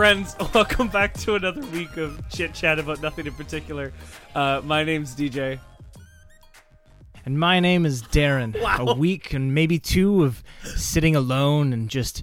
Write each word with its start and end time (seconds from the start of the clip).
Friends, 0.00 0.34
welcome 0.54 0.88
back 0.88 1.12
to 1.12 1.34
another 1.34 1.60
week 1.66 1.98
of 1.98 2.26
chit 2.30 2.54
chat 2.54 2.78
about 2.78 3.02
nothing 3.02 3.26
in 3.26 3.34
particular. 3.34 3.92
Uh, 4.34 4.62
my 4.64 4.82
name's 4.82 5.14
DJ. 5.14 5.60
And 7.26 7.38
my 7.38 7.60
name 7.60 7.84
is 7.84 8.02
Darren. 8.04 8.58
Wow. 8.62 8.86
A 8.88 8.94
week 8.94 9.34
and 9.34 9.54
maybe 9.54 9.78
two 9.78 10.24
of 10.24 10.42
sitting 10.74 11.14
alone 11.14 11.74
and 11.74 11.90
just 11.90 12.22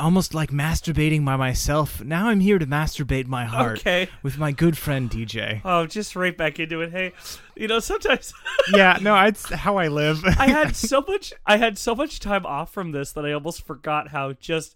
almost 0.00 0.34
like 0.34 0.50
masturbating 0.50 1.24
by 1.24 1.36
myself. 1.36 2.02
Now 2.02 2.30
I'm 2.30 2.40
here 2.40 2.58
to 2.58 2.66
masturbate 2.66 3.28
my 3.28 3.44
heart 3.44 3.78
Okay. 3.78 4.08
with 4.24 4.36
my 4.36 4.50
good 4.50 4.76
friend 4.76 5.08
DJ. 5.08 5.60
Oh, 5.64 5.86
just 5.86 6.16
right 6.16 6.36
back 6.36 6.58
into 6.58 6.80
it. 6.80 6.90
Hey, 6.90 7.12
you 7.54 7.68
know, 7.68 7.78
sometimes 7.78 8.34
yeah, 8.74 8.98
no, 9.00 9.14
it's 9.24 9.48
how 9.52 9.76
I 9.76 9.86
live. 9.86 10.24
I 10.36 10.48
had 10.48 10.74
so 10.74 11.00
much 11.06 11.32
I 11.46 11.58
had 11.58 11.78
so 11.78 11.94
much 11.94 12.18
time 12.18 12.44
off 12.44 12.72
from 12.72 12.90
this 12.90 13.12
that 13.12 13.24
I 13.24 13.30
almost 13.30 13.64
forgot 13.64 14.08
how 14.08 14.32
just 14.32 14.74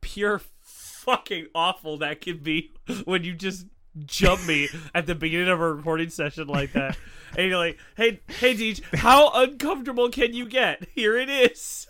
pure 0.00 0.40
fucking 1.06 1.46
awful 1.54 1.98
that 1.98 2.20
can 2.20 2.38
be 2.38 2.72
when 3.04 3.24
you 3.24 3.34
just 3.34 3.66
jump 4.04 4.46
me 4.46 4.68
at 4.94 5.06
the 5.06 5.14
beginning 5.14 5.48
of 5.48 5.60
a 5.60 5.72
recording 5.72 6.10
session 6.10 6.48
like 6.48 6.72
that. 6.72 6.98
And 7.36 7.48
you're 7.48 7.58
like, 7.58 7.78
"Hey, 7.96 8.20
hey 8.28 8.54
Deej, 8.54 8.82
how 8.96 9.30
uncomfortable 9.32 10.10
can 10.10 10.34
you 10.34 10.46
get? 10.46 10.86
Here 10.94 11.16
it 11.16 11.28
is." 11.28 11.86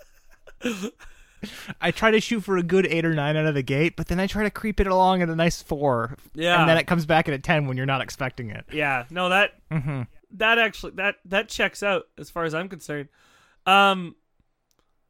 I 1.80 1.91
try 1.91 2.10
to 2.10 2.21
shoot 2.21 2.41
for 2.41 2.57
a 2.57 2.62
good 2.62 2.87
eight 2.87 3.05
or 3.05 3.15
nine 3.15 3.37
out 3.37 3.47
of 3.47 3.55
the 3.55 3.62
gate, 3.62 3.95
but 3.97 4.09
then 4.09 4.19
I 4.19 4.27
try 4.27 4.43
to 4.43 4.51
creep 4.51 4.80
it 4.80 4.87
along 4.87 5.23
at 5.23 5.29
a 5.29 5.37
nice 5.37 5.62
four. 5.62 6.16
Yeah. 6.35 6.60
And 6.60 6.69
then 6.69 6.79
it 6.79 6.87
comes 6.87 7.07
back 7.07 7.29
at 7.29 7.35
a 7.35 7.38
ten 7.38 7.66
when 7.66 7.77
you're 7.77 7.87
not 7.87 8.01
expecting 8.01 8.51
it. 8.51 8.65
Yeah, 8.73 9.05
no 9.10 9.29
that 9.29 9.52
that 10.33 10.59
actually 10.59 10.93
that 10.96 11.16
that 11.27 11.48
checks 11.48 11.83
out 11.83 12.05
as 12.19 12.30
far 12.30 12.45
as 12.45 12.55
I'm 12.55 12.69
concerned. 12.69 13.09
Um 13.66 14.16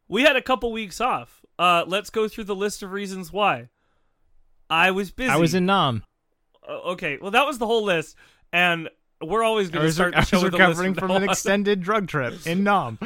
we 0.09 0.23
had 0.23 0.37
a 0.37 0.43
couple 0.43 0.73
weeks 0.73 1.01
off. 1.01 1.45
Uh 1.59 1.85
let's 1.87 2.11
go 2.11 2.29
through 2.29 2.45
the 2.45 2.57
list 2.57 2.83
of 2.83 2.93
reasons 2.93 3.33
why. 3.33 3.69
I 4.69 4.91
was 4.91 5.11
busy. 5.11 5.31
I 5.31 5.37
was 5.37 5.55
in 5.55 5.67
Nam. 5.67 6.05
Okay, 6.69 7.19
well 7.21 7.31
that 7.31 7.47
was 7.47 7.59
the 7.59 7.67
whole 7.67 7.85
list 7.85 8.17
and 8.53 8.89
we're 9.23 9.43
always 9.43 9.71
going 9.71 9.83
to 9.83 9.87
was, 9.87 9.95
start 9.95 10.15
I 10.15 10.21
the 10.21 10.27
show 10.27 10.37
was 10.37 10.43
a 10.43 10.47
list 10.47 10.59
recovering 10.59 10.95
from 10.95 11.11
an 11.11 11.25
extended 11.25 11.81
drug 11.81 12.09
trip 12.09 12.35
in 12.47 12.65
Nam. 12.65 12.99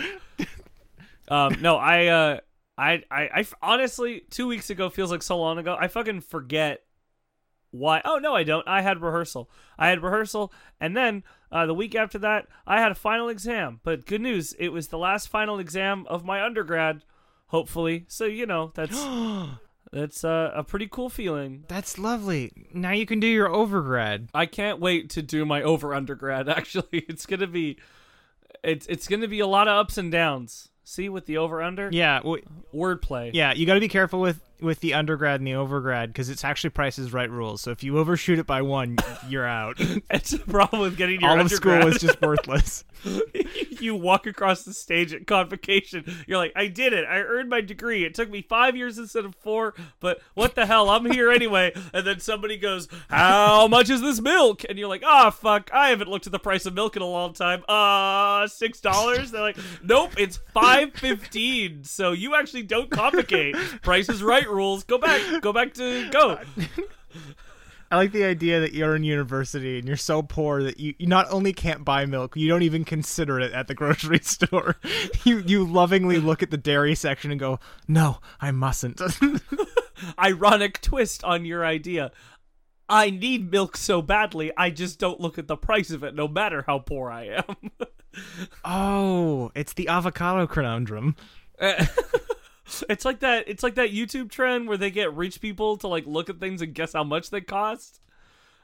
Um, 1.28 1.56
no, 1.60 1.76
I, 1.76 2.06
uh, 2.06 2.40
I, 2.76 3.02
I, 3.10 3.22
I, 3.34 3.46
honestly, 3.62 4.22
two 4.30 4.48
weeks 4.48 4.70
ago 4.70 4.90
feels 4.90 5.10
like 5.10 5.22
so 5.22 5.38
long 5.38 5.58
ago. 5.58 5.76
I 5.78 5.86
fucking 5.86 6.22
forget 6.22 6.82
why. 7.70 8.02
Oh 8.04 8.18
no, 8.18 8.34
I 8.34 8.42
don't. 8.42 8.66
I 8.66 8.80
had 8.80 9.00
rehearsal. 9.00 9.48
I 9.78 9.88
had 9.88 10.02
rehearsal, 10.02 10.52
and 10.80 10.96
then 10.96 11.22
uh, 11.52 11.66
the 11.66 11.74
week 11.74 11.94
after 11.94 12.18
that, 12.18 12.48
I 12.66 12.80
had 12.80 12.90
a 12.90 12.96
final 12.96 13.28
exam. 13.28 13.78
But 13.84 14.06
good 14.06 14.20
news, 14.20 14.54
it 14.58 14.70
was 14.70 14.88
the 14.88 14.98
last 14.98 15.28
final 15.28 15.60
exam 15.60 16.04
of 16.08 16.24
my 16.24 16.42
undergrad. 16.42 17.04
Hopefully, 17.46 18.06
so 18.08 18.24
you 18.24 18.46
know 18.46 18.72
that's 18.74 18.98
that's 19.92 20.24
uh, 20.24 20.52
a 20.54 20.62
pretty 20.64 20.86
cool 20.88 21.08
feeling. 21.08 21.64
That's 21.68 21.98
lovely. 21.98 22.52
Now 22.72 22.92
you 22.92 23.06
can 23.06 23.20
do 23.20 23.26
your 23.26 23.48
overgrad. 23.48 24.28
I 24.34 24.46
can't 24.46 24.78
wait 24.80 25.10
to 25.10 25.22
do 25.22 25.44
my 25.44 25.62
over 25.62 25.94
undergrad. 25.94 26.48
Actually, 26.48 26.84
it's 27.08 27.26
gonna 27.26 27.46
be, 27.46 27.78
it's 28.62 28.86
it's 28.86 29.08
gonna 29.08 29.28
be 29.28 29.40
a 29.40 29.46
lot 29.46 29.68
of 29.68 29.76
ups 29.78 29.98
and 29.98 30.10
downs. 30.12 30.68
See 30.82 31.08
with 31.08 31.26
the 31.26 31.36
over 31.36 31.62
under 31.62 31.88
Yeah, 31.92 32.20
wordplay. 32.74 33.30
yeah. 33.32 33.52
You 33.52 33.64
got 33.64 33.74
to 33.74 33.80
be 33.80 33.86
careful 33.86 34.20
with 34.20 34.40
with 34.60 34.80
the 34.80 34.94
undergrad 34.94 35.40
and 35.40 35.46
the 35.46 35.52
overgrad 35.52 36.08
because 36.08 36.28
it's 36.28 36.42
actually 36.44 36.70
Price's 36.70 37.12
Right 37.12 37.30
rules. 37.30 37.60
So 37.60 37.70
if 37.70 37.84
you 37.84 37.96
overshoot 37.98 38.40
it 38.40 38.46
by 38.46 38.62
one, 38.62 38.96
you're 39.28 39.46
out. 39.46 39.78
It's 40.10 40.32
a 40.32 40.38
problem 40.40 40.82
with 40.82 40.96
getting 40.96 41.20
your 41.20 41.30
All 41.30 41.40
of 41.40 41.48
school 41.50 41.72
undergrad. 41.72 41.94
is 41.94 42.02
just 42.02 42.20
worthless. 42.20 42.84
you 43.04 43.22
walk 43.88 44.26
across 44.26 44.62
the 44.62 44.74
stage 44.74 45.12
at 45.12 45.26
convocation. 45.26 46.04
You're 46.26 46.38
like, 46.38 46.52
I 46.54 46.66
did 46.66 46.92
it. 46.92 47.04
I 47.04 47.18
earned 47.18 47.48
my 47.48 47.60
degree. 47.60 48.04
It 48.04 48.14
took 48.14 48.30
me 48.30 48.42
five 48.42 48.76
years 48.76 48.98
instead 48.98 49.24
of 49.24 49.34
four, 49.36 49.74
but 50.00 50.20
what 50.34 50.54
the 50.54 50.66
hell? 50.66 50.90
I'm 50.90 51.10
here 51.10 51.30
anyway. 51.30 51.72
And 51.92 52.06
then 52.06 52.20
somebody 52.20 52.56
goes, 52.56 52.88
How 53.08 53.66
much 53.68 53.90
is 53.90 54.00
this 54.00 54.20
milk? 54.20 54.62
And 54.68 54.78
you're 54.78 54.88
like, 54.88 55.02
Ah, 55.04 55.30
fuck. 55.30 55.70
I 55.72 55.88
haven't 55.90 56.10
looked 56.10 56.26
at 56.26 56.32
the 56.32 56.38
price 56.38 56.66
of 56.66 56.74
milk 56.74 56.96
in 56.96 57.02
a 57.02 57.06
long 57.06 57.32
time. 57.32 57.64
Uh, 57.68 58.46
six 58.46 58.80
dollars? 58.80 59.30
They're 59.30 59.40
like, 59.40 59.58
Nope, 59.82 60.12
it's 60.18 60.38
five 60.52 60.92
fifteen. 60.94 61.84
So 61.84 62.12
you 62.12 62.34
actually 62.34 62.62
don't 62.62 62.90
complicate. 62.90 63.54
Price 63.82 64.08
is 64.08 64.22
right 64.22 64.48
rules. 64.48 64.84
Go 64.84 64.98
back. 64.98 65.42
Go 65.42 65.52
back 65.52 65.74
to 65.74 66.08
go. 66.10 66.38
I 67.90 67.96
like 67.96 68.12
the 68.12 68.24
idea 68.24 68.60
that 68.60 68.72
you're 68.72 68.94
in 68.94 69.02
university 69.02 69.78
and 69.78 69.88
you're 69.88 69.96
so 69.96 70.22
poor 70.22 70.62
that 70.62 70.78
you, 70.78 70.94
you 70.98 71.06
not 71.08 71.26
only 71.30 71.52
can't 71.52 71.84
buy 71.84 72.06
milk, 72.06 72.36
you 72.36 72.48
don't 72.48 72.62
even 72.62 72.84
consider 72.84 73.40
it 73.40 73.52
at 73.52 73.66
the 73.66 73.74
grocery 73.74 74.18
store. 74.22 74.76
You 75.24 75.42
you 75.46 75.66
lovingly 75.66 76.18
look 76.18 76.42
at 76.42 76.50
the 76.50 76.56
dairy 76.56 76.94
section 76.94 77.30
and 77.30 77.40
go, 77.40 77.58
"No, 77.88 78.18
I 78.40 78.52
mustn't." 78.52 79.00
ironic 80.18 80.80
twist 80.80 81.24
on 81.24 81.44
your 81.44 81.64
idea. 81.64 82.12
I 82.88 83.10
need 83.10 83.52
milk 83.52 83.76
so 83.76 84.02
badly, 84.02 84.50
I 84.56 84.70
just 84.70 84.98
don't 84.98 85.20
look 85.20 85.38
at 85.38 85.46
the 85.46 85.56
price 85.56 85.90
of 85.90 86.02
it, 86.02 86.14
no 86.14 86.26
matter 86.26 86.64
how 86.66 86.80
poor 86.80 87.10
I 87.10 87.40
am. 87.46 87.70
oh, 88.64 89.52
it's 89.54 89.72
the 89.74 89.86
avocado 89.86 90.46
conundrum. 90.48 91.14
It's 92.88 93.04
like 93.04 93.20
that. 93.20 93.48
It's 93.48 93.62
like 93.62 93.74
that 93.74 93.92
YouTube 93.92 94.30
trend 94.30 94.68
where 94.68 94.76
they 94.76 94.90
get 94.90 95.14
rich 95.14 95.40
people 95.40 95.76
to 95.78 95.88
like 95.88 96.06
look 96.06 96.30
at 96.30 96.40
things 96.40 96.62
and 96.62 96.74
guess 96.74 96.92
how 96.92 97.04
much 97.04 97.30
they 97.30 97.40
cost. 97.40 98.00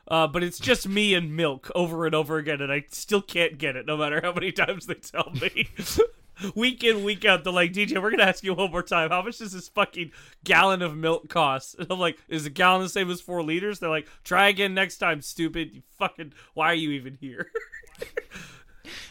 Uh, 0.08 0.26
but 0.26 0.42
it's 0.42 0.58
just 0.58 0.88
me 0.88 1.14
and 1.14 1.36
milk 1.36 1.70
over 1.74 2.06
and 2.06 2.14
over 2.14 2.36
again, 2.36 2.60
and 2.60 2.72
I 2.72 2.84
still 2.90 3.22
can't 3.22 3.58
get 3.58 3.74
it, 3.74 3.86
no 3.86 3.96
matter 3.96 4.20
how 4.22 4.32
many 4.32 4.52
times 4.52 4.86
they 4.86 4.94
tell 4.94 5.32
me. 5.40 5.68
week 6.54 6.84
in, 6.84 7.02
week 7.02 7.24
out, 7.24 7.42
they're 7.42 7.52
like, 7.52 7.72
DJ, 7.72 8.00
we're 8.00 8.10
gonna 8.10 8.22
ask 8.22 8.44
you 8.44 8.54
one 8.54 8.70
more 8.70 8.84
time. 8.84 9.10
How 9.10 9.22
much 9.22 9.38
does 9.38 9.52
this 9.52 9.68
fucking 9.68 10.12
gallon 10.44 10.82
of 10.82 10.96
milk 10.96 11.28
cost? 11.28 11.76
And 11.78 11.90
I'm 11.90 11.98
like, 11.98 12.18
is 12.28 12.46
a 12.46 12.50
gallon 12.50 12.82
the 12.82 12.88
same 12.88 13.10
as 13.10 13.20
four 13.20 13.42
liters? 13.42 13.80
They're 13.80 13.90
like, 13.90 14.08
try 14.22 14.48
again 14.48 14.74
next 14.74 14.98
time, 14.98 15.22
stupid. 15.22 15.74
You 15.74 15.82
fucking, 15.98 16.32
why 16.54 16.66
are 16.66 16.74
you 16.74 16.90
even 16.90 17.18
here? 17.20 17.50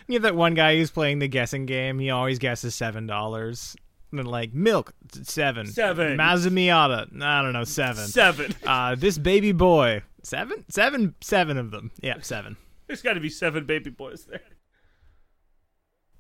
You 0.08 0.14
have 0.14 0.24
that 0.24 0.36
one 0.36 0.54
guy 0.54 0.76
who's 0.78 0.92
playing 0.92 1.20
the 1.20 1.28
guessing 1.28 1.66
game. 1.66 2.00
He 2.00 2.10
always 2.10 2.40
guesses 2.40 2.76
seven 2.76 3.08
dollars. 3.08 3.76
And 4.12 4.20
then 4.20 4.26
like 4.26 4.54
milk, 4.54 4.94
seven. 5.24 5.68
Seven. 5.68 6.16
Mazda 6.18 6.52
Miata, 6.52 7.22
I 7.22 7.42
don't 7.42 7.54
know, 7.54 7.64
seven. 7.64 8.06
Seven. 8.08 8.56
Uh, 8.66 8.96
this 8.96 9.18
baby 9.18 9.52
boy, 9.52 10.02
seven, 10.24 10.66
seven, 10.70 11.16
seven 11.22 11.58
of 11.58 11.72
them. 11.72 11.92
Yeah, 12.02 12.16
seven. 12.22 12.58
There's 12.88 13.02
got 13.02 13.14
to 13.14 13.20
be 13.20 13.30
seven 13.30 13.66
baby 13.66 13.90
boys 13.90 14.26
there. 14.26 14.42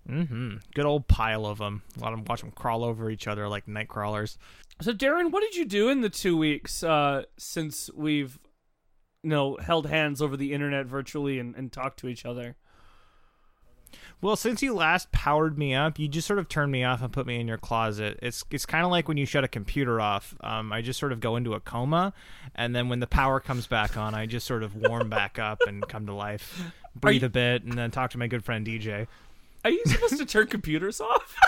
Mm-hmm. 0.09 0.57
Good 0.73 0.85
old 0.85 1.07
pile 1.07 1.45
of 1.45 1.57
them. 1.57 1.81
A 1.97 1.99
lot 2.01 2.13
of 2.13 2.19
them 2.19 2.25
watch 2.27 2.41
them 2.41 2.51
crawl 2.51 2.83
over 2.83 3.09
each 3.09 3.27
other 3.27 3.47
like 3.47 3.67
night 3.67 3.87
crawlers. 3.87 4.37
So, 4.81 4.93
Darren, 4.93 5.31
what 5.31 5.41
did 5.41 5.55
you 5.55 5.65
do 5.65 5.89
in 5.89 6.01
the 6.01 6.09
two 6.09 6.37
weeks 6.37 6.83
uh, 6.83 7.23
since 7.37 7.89
we've, 7.95 8.39
you 9.23 9.29
know, 9.29 9.57
held 9.59 9.87
hands 9.87 10.21
over 10.21 10.37
the 10.37 10.53
internet 10.53 10.85
virtually 10.85 11.39
and, 11.39 11.55
and 11.55 11.71
talked 11.71 11.99
to 11.99 12.07
each 12.07 12.25
other? 12.25 12.55
Well, 14.21 14.35
since 14.35 14.61
you 14.63 14.73
last 14.73 15.11
powered 15.11 15.57
me 15.57 15.73
up, 15.75 15.99
you 15.99 16.07
just 16.07 16.27
sort 16.27 16.39
of 16.39 16.49
turned 16.49 16.71
me 16.71 16.83
off 16.83 17.01
and 17.01 17.11
put 17.13 17.25
me 17.27 17.39
in 17.39 17.47
your 17.47 17.57
closet. 17.57 18.17
It's 18.21 18.43
it's 18.49 18.65
kind 18.65 18.83
of 18.85 18.91
like 18.91 19.07
when 19.07 19.17
you 19.17 19.25
shut 19.25 19.43
a 19.43 19.47
computer 19.47 19.99
off. 20.01 20.35
Um, 20.41 20.71
I 20.73 20.81
just 20.81 20.99
sort 20.99 21.11
of 21.11 21.19
go 21.19 21.35
into 21.35 21.53
a 21.53 21.59
coma, 21.59 22.13
and 22.55 22.75
then 22.75 22.89
when 22.89 22.99
the 22.99 23.07
power 23.07 23.39
comes 23.39 23.67
back 23.67 23.97
on, 23.97 24.15
I 24.15 24.25
just 24.25 24.47
sort 24.47 24.63
of 24.63 24.75
warm 24.75 25.09
back 25.09 25.37
up 25.39 25.59
and 25.67 25.87
come 25.87 26.05
to 26.07 26.13
life, 26.13 26.61
breathe 26.95 27.21
you- 27.21 27.27
a 27.27 27.29
bit, 27.29 27.63
and 27.63 27.73
then 27.77 27.91
talk 27.91 28.11
to 28.11 28.17
my 28.17 28.27
good 28.27 28.43
friend 28.43 28.65
DJ. 28.65 29.07
Are 29.63 29.69
you 29.71 29.81
supposed 29.85 30.17
to 30.17 30.25
turn 30.25 30.47
computers 30.47 31.01
off? 31.01 31.35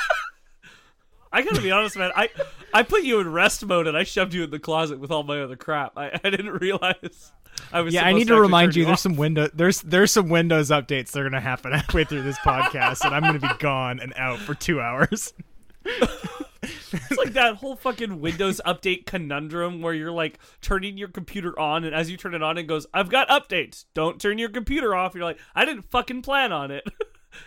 I 1.32 1.42
gotta 1.42 1.62
be 1.62 1.72
honest, 1.72 1.98
man. 1.98 2.12
I 2.16 2.30
I 2.74 2.84
put 2.84 3.04
you 3.04 3.20
in 3.20 3.32
rest 3.32 3.66
mode 3.66 3.86
and 3.86 3.98
I 3.98 4.04
shoved 4.04 4.34
you 4.34 4.44
in 4.46 4.50
the 4.50 4.60
closet 4.60 4.98
with 5.00 5.12
all 5.12 5.24
my 5.24 5.42
other 5.42 5.56
crap. 5.58 5.98
I, 5.98 6.20
I 6.24 6.30
didn't 6.30 6.52
realize 6.62 7.32
I 7.72 7.82
was. 7.82 7.94
Yeah, 7.94 8.04
I 8.06 8.14
need 8.14 8.28
to 8.28 8.34
actually 8.34 8.42
remind 8.42 8.76
you. 8.76 8.86
There's 8.86 9.02
some 9.02 9.16
window. 9.16 9.50
There's 9.54 9.82
there's 9.82 10.12
some 10.12 10.30
Windows 10.30 10.70
updates 10.70 11.12
that 11.12 11.20
are 11.20 11.24
gonna 11.24 11.42
happen 11.42 11.72
halfway 11.74 12.04
through 12.04 12.24
this 12.24 12.38
podcast, 12.46 13.06
and 13.06 13.14
I'm 13.14 13.22
gonna 13.24 13.40
be 13.40 13.60
gone 13.60 14.00
and 14.00 14.14
out 14.16 14.40
for 14.40 14.56
two 14.56 14.80
hours. 14.82 15.34
It's 16.92 17.18
like 17.18 17.34
that 17.34 17.56
whole 17.56 17.76
fucking 17.76 18.20
Windows 18.20 18.60
update 18.66 19.06
conundrum 19.06 19.82
where 19.82 19.94
you're 19.94 20.12
like 20.12 20.40
turning 20.62 20.98
your 20.98 21.08
computer 21.08 21.58
on, 21.58 21.84
and 21.84 21.94
as 21.94 22.10
you 22.10 22.18
turn 22.18 22.34
it 22.34 22.42
on, 22.42 22.58
it 22.58 22.64
goes, 22.64 22.88
"I've 22.94 23.10
got 23.10 23.30
updates. 23.30 23.86
Don't 23.94 24.20
turn 24.20 24.38
your 24.38 24.50
computer 24.50 24.96
off." 24.96 25.14
You're 25.14 25.24
like, 25.24 25.40
"I 25.56 25.66
didn't 25.66 25.84
fucking 25.84 26.24
plan 26.24 26.52
on 26.52 26.72
it." 26.72 26.84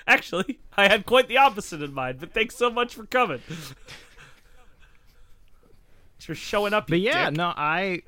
Actually, 0.07 0.61
I 0.77 0.89
had 0.89 1.07
quite 1.07 1.29
the 1.29 1.39
opposite 1.39 1.83
in 1.83 1.93
mind. 1.93 2.21
But 2.21 2.33
thanks 2.33 2.57
so 2.57 2.71
much 2.71 2.95
for 2.95 3.05
coming. 3.07 3.41
For 6.21 6.35
showing 6.35 6.73
up. 6.73 6.87
But 6.87 7.01
yeah, 7.01 7.31
dick. 7.31 7.37
no, 7.37 7.53
I, 7.57 8.03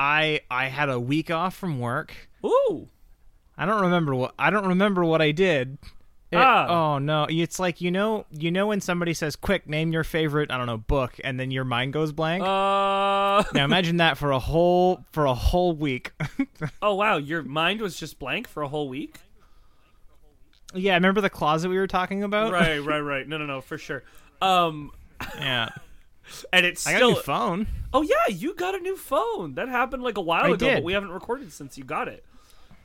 I, 0.00 0.40
I 0.50 0.66
had 0.68 0.88
a 0.88 0.98
week 0.98 1.30
off 1.30 1.54
from 1.54 1.78
work. 1.78 2.14
Ooh. 2.44 2.88
I 3.58 3.66
don't 3.66 3.82
remember 3.82 4.14
what 4.14 4.32
I 4.38 4.48
don't 4.48 4.66
remember 4.68 5.04
what 5.04 5.20
I 5.20 5.32
did. 5.32 5.76
It- 6.32 6.36
Ah. 6.38 6.66
Oh 6.94 6.98
no! 6.98 7.26
It's 7.28 7.58
like 7.58 7.80
you 7.80 7.90
know, 7.90 8.24
you 8.30 8.50
know 8.52 8.68
when 8.68 8.80
somebody 8.80 9.12
says, 9.14 9.34
"Quick, 9.34 9.68
name 9.68 9.92
your 9.92 10.04
favorite," 10.04 10.50
I 10.52 10.56
don't 10.58 10.66
know, 10.66 10.76
book, 10.78 11.14
and 11.24 11.40
then 11.40 11.50
your 11.50 11.64
mind 11.64 11.92
goes 11.92 12.12
blank. 12.12 12.42
Uh. 12.44 13.42
now 13.52 13.64
imagine 13.64 13.96
that 13.96 14.16
for 14.16 14.30
a 14.30 14.38
whole 14.38 15.04
for 15.10 15.26
a 15.26 15.34
whole 15.34 15.72
week. 15.74 16.12
Oh 16.80 16.94
wow, 16.94 17.16
your 17.16 17.42
mind 17.42 17.80
was 17.80 17.98
just 17.98 18.18
blank 18.20 18.46
for 18.48 18.62
a 18.62 18.68
whole 18.68 18.88
week. 18.88 19.18
yeah, 20.74 20.94
remember 20.94 21.20
the 21.20 21.30
closet 21.30 21.68
we 21.68 21.76
were 21.78 21.86
talking 21.88 22.22
about? 22.22 22.52
Right, 22.52 22.78
right, 22.84 23.00
right. 23.00 23.26
No, 23.28 23.36
no, 23.38 23.46
no, 23.46 23.60
for 23.60 23.76
sure. 23.76 24.04
Um, 24.40 24.92
Yeah. 25.36 25.70
And 26.52 26.64
it's 26.66 26.86
I 26.86 26.92
got 26.92 26.96
still. 26.98 27.10
a 27.10 27.12
new 27.14 27.20
phone. 27.22 27.66
Oh 27.92 28.02
yeah, 28.02 28.34
you 28.34 28.54
got 28.54 28.74
a 28.74 28.78
new 28.78 28.96
phone. 28.96 29.54
That 29.54 29.68
happened 29.68 30.02
like 30.02 30.18
a 30.18 30.20
while 30.22 30.44
I 30.44 30.48
ago, 30.48 30.56
did. 30.56 30.74
but 30.76 30.84
we 30.84 30.92
haven't 30.92 31.10
recorded 31.10 31.52
since 31.52 31.76
you 31.78 31.84
got 31.84 32.08
it. 32.08 32.24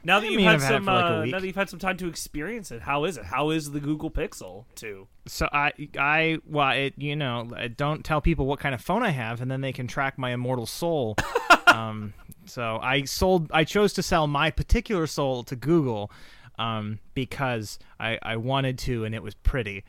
Now 0.03 0.19
that 0.19 0.27
I 0.27 0.30
you've 0.30 0.38
mean, 0.38 0.45
had 0.45 0.56
I've 0.56 0.62
had 0.62 0.71
it 0.71 0.75
some, 0.77 0.86
for, 0.86 0.92
like, 0.92 1.03
a 1.06 1.07
uh, 1.18 1.21
week. 1.24 1.31
now 1.31 1.39
that 1.39 1.47
you've 1.47 1.56
had 1.56 1.69
some 1.69 1.80
time 1.80 1.97
to 1.97 2.07
experience 2.07 2.71
it, 2.71 2.81
how 2.83 3.06
is 3.06 3.18
it? 3.18 3.25
How 3.25 3.50
is 3.50 3.71
the 3.71 3.80
Google 3.80 4.12
Pixel 4.12 4.65
Two? 4.75 5.07
So 5.25 5.47
I, 5.51 5.71
I, 5.97 6.38
well, 6.45 6.69
it, 6.71 6.94
you 6.97 7.15
know, 7.15 7.50
I 7.56 7.69
don't 7.69 8.06
tell 8.06 8.21
people 8.21 8.45
what 8.45 8.59
kind 8.59 8.75
of 8.75 8.81
phone 8.81 9.01
I 9.01 9.09
have, 9.09 9.42
and 9.42 9.50
then 9.50 9.62
they 9.62 9.74
can 9.74 9.88
track 9.88 10.19
my 10.19 10.31
immortal 10.31 10.68
soul. 10.68 11.15
um, 11.68 12.13
so 12.45 12.77
I 12.83 13.06
sold, 13.06 13.50
I 13.51 13.63
chose 13.63 13.94
to 13.94 14.03
sell 14.03 14.27
my 14.27 14.51
particular 14.51 15.07
soul 15.07 15.44
to 15.45 15.56
Google, 15.56 16.12
um, 16.59 17.00
because 17.15 17.80
I, 18.00 18.19
I 18.21 18.38
wanted 18.38 18.77
to, 18.80 19.06
and 19.06 19.15
it 19.15 19.24
was 19.24 19.33
pretty. 19.33 19.83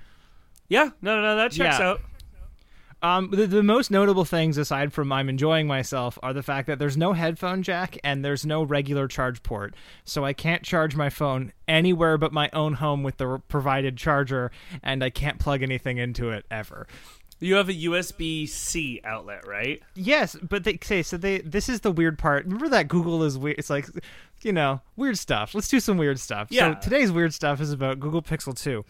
Yeah, 0.68 0.90
no, 1.02 1.16
no, 1.16 1.22
no, 1.22 1.36
that 1.36 1.52
checks 1.52 1.78
Yeah. 1.78 1.88
out. 1.90 2.00
Um, 3.02 3.30
the, 3.30 3.46
the 3.46 3.62
most 3.62 3.90
notable 3.90 4.24
things, 4.24 4.56
aside 4.56 4.92
from 4.92 5.12
I'm 5.12 5.28
enjoying 5.28 5.66
myself, 5.66 6.18
are 6.22 6.32
the 6.32 6.42
fact 6.42 6.66
that 6.66 6.78
there's 6.78 6.96
no 6.96 7.12
headphone 7.12 7.62
jack 7.62 7.98
and 8.02 8.24
there's 8.24 8.46
no 8.46 8.62
regular 8.62 9.06
charge 9.06 9.42
port. 9.42 9.74
So 10.04 10.24
I 10.24 10.32
can't 10.32 10.62
charge 10.62 10.96
my 10.96 11.10
phone 11.10 11.52
anywhere 11.68 12.16
but 12.16 12.32
my 12.32 12.48
own 12.52 12.74
home 12.74 13.02
with 13.02 13.18
the 13.18 13.38
provided 13.48 13.96
charger, 13.96 14.50
and 14.82 15.04
I 15.04 15.10
can't 15.10 15.38
plug 15.38 15.62
anything 15.62 15.98
into 15.98 16.30
it 16.30 16.46
ever. 16.50 16.86
You 17.38 17.56
have 17.56 17.68
a 17.68 17.74
USB 17.74 18.48
C 18.48 19.00
outlet, 19.04 19.46
right? 19.46 19.82
Yes, 19.94 20.36
but 20.42 20.64
they 20.64 20.78
say 20.82 21.02
so. 21.02 21.16
They 21.16 21.38
this 21.38 21.68
is 21.68 21.80
the 21.80 21.92
weird 21.92 22.18
part. 22.18 22.44
Remember 22.44 22.68
that 22.70 22.88
Google 22.88 23.22
is 23.22 23.36
weird. 23.36 23.58
It's 23.58 23.68
like, 23.68 23.86
you 24.42 24.52
know, 24.52 24.80
weird 24.96 25.18
stuff. 25.18 25.54
Let's 25.54 25.68
do 25.68 25.78
some 25.78 25.98
weird 25.98 26.18
stuff. 26.18 26.48
Yeah. 26.50 26.74
So 26.74 26.80
today's 26.80 27.12
weird 27.12 27.34
stuff 27.34 27.60
is 27.60 27.72
about 27.72 28.00
Google 28.00 28.22
Pixel 28.22 28.58
Two. 28.58 28.84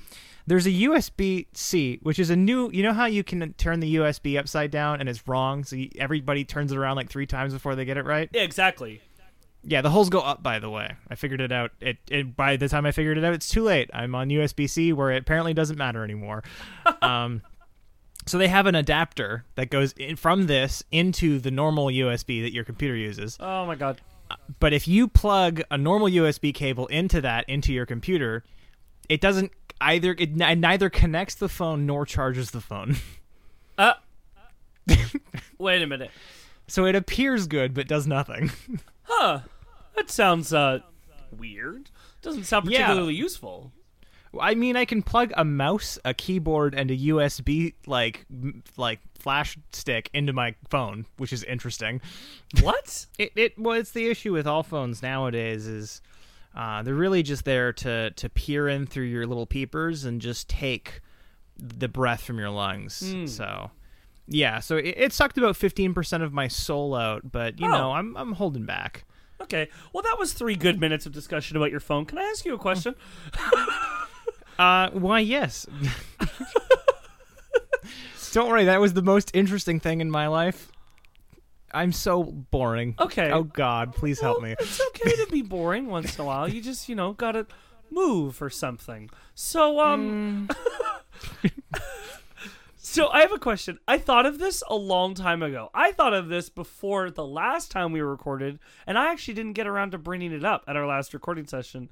There's 0.47 0.67
a 0.67 0.71
USB 0.71 1.47
C, 1.55 1.99
which 2.03 2.21
is 2.21 2.31
a 2.31 2.37
new. 2.37 2.71
You 2.71 2.85
know 2.85 2.93
how 2.93 3.07
you 3.07 3.25
can 3.25 3.53
turn 3.55 3.81
the 3.81 3.97
USB 3.97 4.39
upside 4.39 4.71
down 4.71 5.01
and 5.01 5.09
it's 5.09 5.27
wrong, 5.27 5.65
so 5.65 5.75
you, 5.75 5.91
everybody 5.99 6.45
turns 6.45 6.71
it 6.71 6.79
around 6.79 6.97
like 6.97 7.11
three 7.11 7.27
times 7.27 7.53
before 7.53 7.75
they 7.75 7.85
get 7.85 7.97
it 7.97 8.05
right. 8.05 8.31
Yeah, 8.33 8.43
exactly. 8.43 9.01
Yeah, 9.65 9.81
the 9.81 9.91
holes 9.91 10.09
go 10.09 10.21
up. 10.21 10.45
By 10.45 10.61
the 10.61 10.71
way, 10.71 10.95
I 11.11 11.17
figured 11.17 11.41
it 11.41 11.51
out. 11.51 11.73
It, 11.81 11.97
it 12.09 12.37
by 12.37 12.57
the 12.57 12.69
time 12.69 12.87
I 12.87 12.93
figured 12.93 13.19
it 13.19 13.25
out, 13.25 13.35
it's 13.35 13.49
too 13.49 13.65
late. 13.65 13.91
I'm 13.93 14.15
on 14.15 14.29
USB 14.29 14.71
C, 14.71 14.93
where 14.93 15.11
it 15.11 15.23
apparently 15.23 15.53
doesn't 15.53 15.77
matter 15.77 16.05
anymore. 16.05 16.45
um, 17.03 17.43
so 18.27 18.39
they 18.39 18.49
have 18.49 18.67
an 18.67 18.75
adapter 18.75 19.45
that 19.55 19.71
goes 19.71 19.93
in, 19.93 20.17
from 20.17 20.47
this 20.47 20.83
into 20.93 21.39
the 21.39 21.51
normal 21.51 21.87
USB 21.87 22.43
that 22.43 22.53
your 22.53 22.65
computer 22.65 22.97
uses. 22.97 23.37
Oh 23.41 23.65
my 23.67 23.75
god. 23.77 24.01
But 24.59 24.73
if 24.73 24.89
you 24.89 25.07
plug 25.09 25.63
a 25.71 25.79
normal 25.79 26.09
USB 26.09 26.53
cable 26.53 26.87
into 26.89 27.21
that 27.21 27.49
into 27.49 27.73
your 27.73 27.87
computer, 27.87 28.43
it 29.09 29.21
doesn't 29.21 29.53
either. 29.81 30.17
It 30.19 30.41
n- 30.41 30.61
neither 30.61 30.91
connects 30.91 31.37
the 31.37 31.49
phone 31.49 31.87
nor 31.87 32.05
charges 32.07 32.51
the 32.51 32.61
phone. 32.61 32.97
Uh, 33.79 33.93
wait 35.59 35.83
a 35.83 35.87
minute. 35.87 36.11
so 36.67 36.87
it 36.87 36.95
appears 36.95 37.47
good, 37.47 37.75
but 37.75 37.87
does 37.87 38.07
nothing. 38.07 38.51
Huh. 39.09 39.41
That 39.95 40.11
sounds 40.11 40.53
uh 40.53 40.81
weird. 41.31 41.91
Doesn't 42.23 42.43
sound 42.45 42.69
Yeah. 42.69 42.79
particularly 42.87 43.15
useful. 43.15 43.71
I 44.41 44.55
mean, 44.55 44.77
I 44.77 44.85
can 44.85 45.03
plug 45.03 45.33
a 45.37 45.45
mouse, 45.45 45.99
a 46.05 46.15
keyboard, 46.15 46.75
and 46.75 46.91
a 46.91 46.97
USB 46.97 47.75
like 47.87 48.25
like 48.77 49.01
flash 49.19 49.57
stick 49.73 50.11
into 50.15 50.33
my 50.33 50.55
phone, 50.71 51.07
which 51.17 51.33
is 51.33 51.43
interesting. 51.45 52.01
What? 52.63 53.07
It 53.19 53.33
it 53.37 53.59
well, 53.59 53.79
it's 53.79 53.91
the 53.93 54.07
issue 54.09 54.33
with 54.33 54.47
all 54.47 54.63
phones 54.63 55.03
nowadays 55.03 55.67
is 55.67 56.01
uh, 56.55 56.83
they're 56.83 56.95
really 56.95 57.23
just 57.23 57.45
there 57.45 57.73
to 57.75 58.11
to 58.11 58.29
peer 58.29 58.69
in 58.69 58.87
through 58.87 59.05
your 59.05 59.27
little 59.27 59.47
peepers 59.47 60.05
and 60.05 60.21
just 60.21 60.49
take 60.49 61.01
the 61.57 61.89
breath 61.89 62.23
from 62.23 62.39
your 62.39 62.51
lungs. 62.51 63.01
Hmm. 63.13 63.27
So. 63.27 63.71
Yeah, 64.29 64.59
so 64.59 64.77
it, 64.77 64.95
it 64.97 65.13
sucked 65.13 65.39
about 65.39 65.57
fifteen 65.57 65.95
percent 65.95 66.23
of 66.25 66.33
my 66.33 66.49
soul 66.49 66.95
out, 66.97 67.31
but 67.31 67.61
you 67.61 67.67
Oh. 67.67 67.71
know 67.71 67.93
I'm 67.93 68.17
I'm 68.17 68.33
holding 68.33 68.65
back. 68.65 69.05
Okay. 69.41 69.69
Well, 69.93 70.03
that 70.03 70.17
was 70.19 70.33
three 70.33 70.57
good 70.57 70.81
minutes 70.81 71.07
of 71.07 71.13
discussion 71.13 71.57
about 71.57 71.71
your 71.71 71.79
phone. 71.79 72.07
Can 72.07 72.19
I 72.19 72.23
ask 72.23 72.45
you 72.45 72.55
a 72.55 72.59
question? 72.59 72.95
Uh, 74.59 74.91
why 74.91 75.21
yes. 75.21 75.67
Don't 78.33 78.49
worry, 78.49 78.65
that 78.65 78.81
was 78.81 78.93
the 78.93 79.03
most 79.03 79.31
interesting 79.35 79.81
thing 79.81 80.01
in 80.01 80.11
my 80.11 80.27
life. 80.27 80.71
I'm 81.73 81.93
so 81.93 82.23
boring. 82.23 82.95
Okay. 82.99 83.31
Oh 83.31 83.45
God, 83.45 83.95
please 83.95 84.21
help 84.21 84.43
me. 84.43 84.55
It's 84.59 84.81
okay 84.89 85.11
to 85.11 85.27
be 85.31 85.43
boring 85.43 85.87
once 85.87 86.17
in 86.17 86.23
a 86.23 86.25
while. 86.27 86.49
You 86.49 86.61
just, 86.61 86.89
you 86.89 86.95
know, 86.95 87.13
gotta 87.13 87.47
move 87.91 88.41
or 88.43 88.51
something. 88.51 89.11
So, 89.35 89.81
um. 89.81 90.49
so, 92.77 93.09
I 93.09 93.21
have 93.21 93.33
a 93.33 93.39
question. 93.39 93.79
I 93.87 93.99
thought 93.99 94.27
of 94.27 94.39
this 94.39 94.63
a 94.69 94.77
long 94.77 95.15
time 95.15 95.43
ago. 95.43 95.71
I 95.75 95.93
thought 95.93 96.15
of 96.15 96.29
this 96.29 96.49
before 96.49 97.11
the 97.11 97.27
last 97.27 97.71
time 97.71 97.93
we 97.93 98.01
recorded, 98.01 98.59
and 98.87 98.99
I 98.99 99.11
actually 99.11 99.35
didn't 99.35 99.55
get 99.55 99.67
around 99.67 99.93
to 99.93 99.99
bringing 99.99 100.33
it 100.33 100.45
up 100.45 100.65
at 100.69 100.77
our 100.77 100.87
last 100.87 101.15
recording 101.15 101.47
session. 101.47 101.89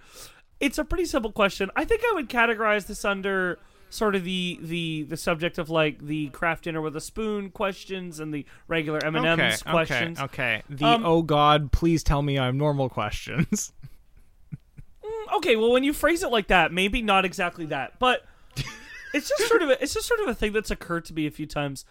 It's 0.61 0.79
a 0.79 0.85
pretty 0.85 1.05
simple 1.05 1.33
question. 1.33 1.71
I 1.77 1.85
think 1.85 2.03
I 2.05 2.13
would 2.15 2.29
categorize 2.29 2.87
this 2.87 3.05
under 3.05 3.59
sort 3.91 4.15
of 4.17 4.25
the 4.25 4.59
the 4.61 5.05
the 5.05 5.17
subject 5.17 5.59
of 5.59 5.71
like 5.71 6.05
the 6.05 6.29
craft 6.31 6.65
dinner 6.65 6.81
with 6.81 6.97
a 6.97 7.01
spoon 7.01 7.51
questions 7.51 8.19
and 8.19 8.35
the 8.35 8.45
regular 8.67 9.05
M 9.05 9.15
and 9.17 9.27
Okay, 9.27 9.43
M's 9.43 9.63
questions. 9.63 10.21
okay, 10.21 10.57
okay. 10.57 10.63
The 10.69 10.85
Um, 10.85 11.05
oh 11.07 11.23
God, 11.23 11.71
please 11.71 12.03
tell 12.03 12.23
me 12.23 12.39
I'm 12.39 12.57
normal 12.59 12.89
questions. 12.89 13.73
okay, 15.37 15.57
well, 15.57 15.73
when 15.73 15.85
you 15.85 15.93
phrase 15.93 16.23
it 16.23 16.31
like 16.31 16.49
that, 16.49 16.73
maybe 16.73 17.03
not 17.03 17.25
exactly 17.25 17.67
that, 17.67 17.99
but 17.99 18.25
it's 19.15 19.29
just 19.29 19.49
sort 19.49 19.63
of 19.63 19.71
a, 19.71 19.83
it's 19.83 19.95
just 19.95 20.07
sort 20.07 20.21
of 20.21 20.29
a 20.29 20.35
thing 20.35 20.53
that's 20.53 20.71
occurred 20.71 21.05
to 21.07 21.15
me 21.15 21.27
a 21.27 21.31
few 21.31 21.47
times. 21.47 21.85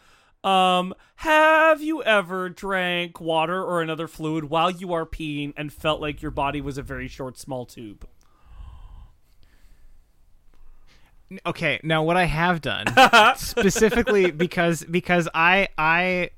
Um, 0.44 0.94
have 1.18 1.82
you 1.82 2.04
ever 2.04 2.50
drank 2.50 3.22
water 3.22 3.64
or 3.64 3.82
another 3.82 4.10
fluid 4.10 4.46
while 4.46 4.70
you 4.70 4.92
are 4.92 5.06
peeing 5.06 5.54
and 5.56 5.72
felt 5.72 6.02
like 6.02 6.22
your 6.22 6.32
body 6.32 6.60
was 6.60 6.78
a 6.78 6.82
very 6.82 7.08
short, 7.08 7.38
small 7.38 7.66
tube? 7.66 8.06
Okay, 11.46 11.80
now 11.84 12.04
what 12.04 12.18
I 12.18 12.26
have 12.26 12.62
done 12.62 12.86
specifically 13.38 14.32
because 14.32 14.84
because 14.84 15.28
I 15.34 15.70
I 15.78 16.30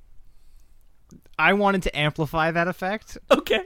I 1.38 1.53
wanted 1.53 1.83
to 1.83 1.97
amplify 1.97 2.51
that 2.51 2.68
effect. 2.68 3.18
Okay. 3.31 3.63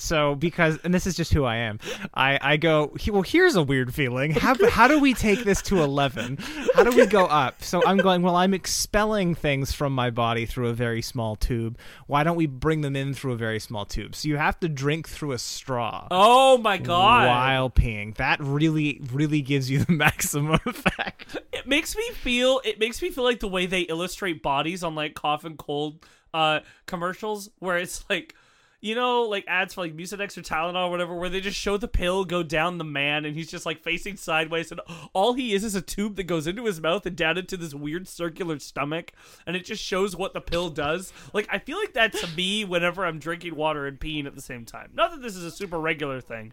So 0.00 0.34
because 0.34 0.78
and 0.84 0.92
this 0.94 1.06
is 1.06 1.14
just 1.14 1.32
who 1.32 1.44
I 1.44 1.56
am. 1.56 1.78
I 2.14 2.38
I 2.40 2.56
go 2.56 2.92
"He- 2.98 3.10
well 3.10 3.22
here's 3.22 3.56
a 3.56 3.62
weird 3.62 3.94
feeling. 3.94 4.32
How 4.32 4.54
how 4.70 4.88
do 4.88 4.98
we 5.00 5.14
take 5.14 5.44
this 5.44 5.62
to 5.62 5.80
11? 5.82 6.38
How 6.74 6.84
do 6.84 6.90
we 6.96 7.06
go 7.06 7.26
up? 7.26 7.62
So 7.62 7.82
I'm 7.86 7.98
going 7.98 8.22
well 8.22 8.36
I'm 8.36 8.54
expelling 8.54 9.34
things 9.34 9.72
from 9.72 9.92
my 9.94 10.10
body 10.10 10.46
through 10.46 10.68
a 10.68 10.72
very 10.74 11.02
small 11.02 11.36
tube. 11.36 11.78
Why 12.06 12.24
don't 12.24 12.36
we 12.36 12.46
bring 12.46 12.80
them 12.80 12.96
in 12.96 13.14
through 13.14 13.32
a 13.32 13.36
very 13.36 13.60
small 13.60 13.84
tube? 13.84 14.14
So 14.14 14.28
you 14.28 14.36
have 14.36 14.58
to 14.60 14.68
drink 14.68 15.08
through 15.08 15.32
a 15.32 15.38
straw. 15.38 16.08
Oh 16.10 16.58
my 16.58 16.78
god. 16.78 17.26
While 17.26 17.70
peeing, 17.70 18.16
that 18.16 18.40
really, 18.40 19.00
really 19.12 19.42
gives 19.42 19.70
you 19.70 19.84
the 19.84 19.92
maximum 20.06 20.58
effect. 20.66 21.36
It 21.52 21.66
makes 21.66 21.94
me 21.96 22.08
feel 22.12 22.60
it 22.64 22.78
makes 22.78 23.00
me 23.02 23.10
feel 23.10 23.24
like 23.24 23.40
the 23.40 23.48
way 23.48 23.66
they 23.66 23.82
illustrate 23.82 24.42
bodies 24.42 24.82
on 24.82 24.94
like 24.94 25.14
cough 25.14 25.44
and 25.44 25.58
cold 25.58 26.04
uh 26.32 26.60
commercials 26.86 27.50
where 27.58 27.76
it's 27.76 28.04
like 28.08 28.34
you 28.80 28.94
know, 28.94 29.22
like 29.22 29.44
ads 29.46 29.74
for 29.74 29.82
like 29.82 29.96
Mucinex 29.96 30.36
or 30.38 30.42
Tylenol 30.42 30.88
or 30.88 30.90
whatever, 30.90 31.14
where 31.14 31.28
they 31.28 31.40
just 31.40 31.58
show 31.58 31.76
the 31.76 31.88
pill 31.88 32.24
go 32.24 32.42
down 32.42 32.78
the 32.78 32.84
man 32.84 33.24
and 33.24 33.36
he's 33.36 33.50
just 33.50 33.66
like 33.66 33.82
facing 33.82 34.16
sideways, 34.16 34.70
and 34.70 34.80
all 35.12 35.34
he 35.34 35.54
is 35.54 35.64
is 35.64 35.74
a 35.74 35.82
tube 35.82 36.16
that 36.16 36.24
goes 36.24 36.46
into 36.46 36.64
his 36.64 36.80
mouth 36.80 37.04
and 37.06 37.16
down 37.16 37.38
into 37.38 37.56
this 37.56 37.74
weird 37.74 38.08
circular 38.08 38.58
stomach, 38.58 39.12
and 39.46 39.56
it 39.56 39.64
just 39.64 39.82
shows 39.82 40.16
what 40.16 40.32
the 40.32 40.40
pill 40.40 40.70
does. 40.70 41.12
Like, 41.32 41.48
I 41.50 41.58
feel 41.58 41.78
like 41.78 41.92
that's 41.92 42.36
me 42.36 42.64
whenever 42.64 43.04
I'm 43.04 43.18
drinking 43.18 43.56
water 43.56 43.86
and 43.86 43.98
peeing 43.98 44.26
at 44.26 44.34
the 44.34 44.42
same 44.42 44.64
time. 44.64 44.90
Not 44.94 45.10
that 45.10 45.22
this 45.22 45.36
is 45.36 45.44
a 45.44 45.50
super 45.50 45.78
regular 45.78 46.20
thing, 46.20 46.52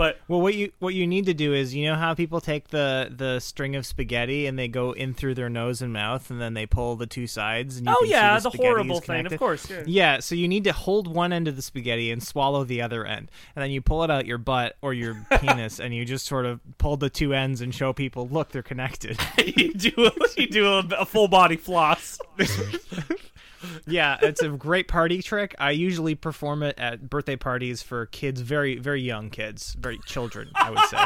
but 0.00 0.18
Well, 0.28 0.40
what 0.40 0.54
you 0.54 0.72
what 0.78 0.94
you 0.94 1.06
need 1.06 1.26
to 1.26 1.34
do 1.34 1.52
is 1.52 1.74
you 1.74 1.84
know 1.84 1.94
how 1.94 2.14
people 2.14 2.40
take 2.40 2.68
the 2.68 3.12
the 3.14 3.38
string 3.38 3.76
of 3.76 3.84
spaghetti 3.84 4.46
and 4.46 4.58
they 4.58 4.66
go 4.66 4.92
in 4.92 5.12
through 5.12 5.34
their 5.34 5.50
nose 5.50 5.82
and 5.82 5.92
mouth 5.92 6.30
and 6.30 6.40
then 6.40 6.54
they 6.54 6.64
pull 6.64 6.96
the 6.96 7.06
two 7.06 7.26
sides 7.26 7.76
and 7.76 7.86
you 7.86 7.94
oh 7.94 8.04
yeah, 8.04 8.38
the, 8.38 8.48
the, 8.48 8.56
horrible 8.56 9.00
thing, 9.00 9.26
of 9.26 9.38
course. 9.38 9.68
Yeah. 9.68 9.82
Yeah, 9.86 10.20
so 10.20 10.34
you 10.34 10.48
need 10.48 10.64
to 10.64 10.72
hold 10.72 11.06
one 11.06 11.34
end 11.34 11.48
of 11.48 11.56
the 11.56 11.60
spaghetti 11.60 12.10
and 12.10 12.22
swallow 12.22 12.64
the 12.64 12.80
other 12.80 13.04
end. 13.04 13.30
And 13.54 13.62
then 13.62 13.70
you 13.70 13.82
pull 13.82 14.02
it 14.02 14.10
out 14.10 14.24
your 14.24 14.38
butt 14.38 14.76
or 14.80 14.94
your 14.94 15.14
penis 15.38 15.80
and 15.80 15.94
you 15.94 16.06
just 16.06 16.24
sort 16.24 16.46
of 16.46 16.60
pull 16.78 16.96
the 16.96 17.10
two 17.10 17.34
ends 17.34 17.60
and 17.60 17.74
show 17.74 17.92
people, 17.92 18.26
look, 18.26 18.52
they're 18.52 18.62
connected. 18.62 19.18
you 19.44 19.74
do 19.74 19.92
a, 19.98 20.12
you 20.40 20.46
do 20.46 20.66
a, 20.66 20.78
a 20.98 21.04
full 21.04 21.28
body 21.28 21.56
floss. 21.56 22.18
yeah, 23.86 24.18
it's 24.22 24.42
a 24.42 24.48
great 24.48 24.88
party 24.88 25.22
trick. 25.22 25.54
I 25.58 25.72
usually 25.72 26.14
perform 26.14 26.62
it 26.62 26.78
at 26.78 27.08
birthday 27.08 27.36
parties 27.36 27.82
for 27.82 28.06
kids, 28.06 28.40
very, 28.40 28.76
very 28.76 29.02
young 29.02 29.30
kids, 29.30 29.74
very 29.78 29.98
children, 30.06 30.50
I 30.54 30.70
would 30.70 30.78
say. 30.88 30.98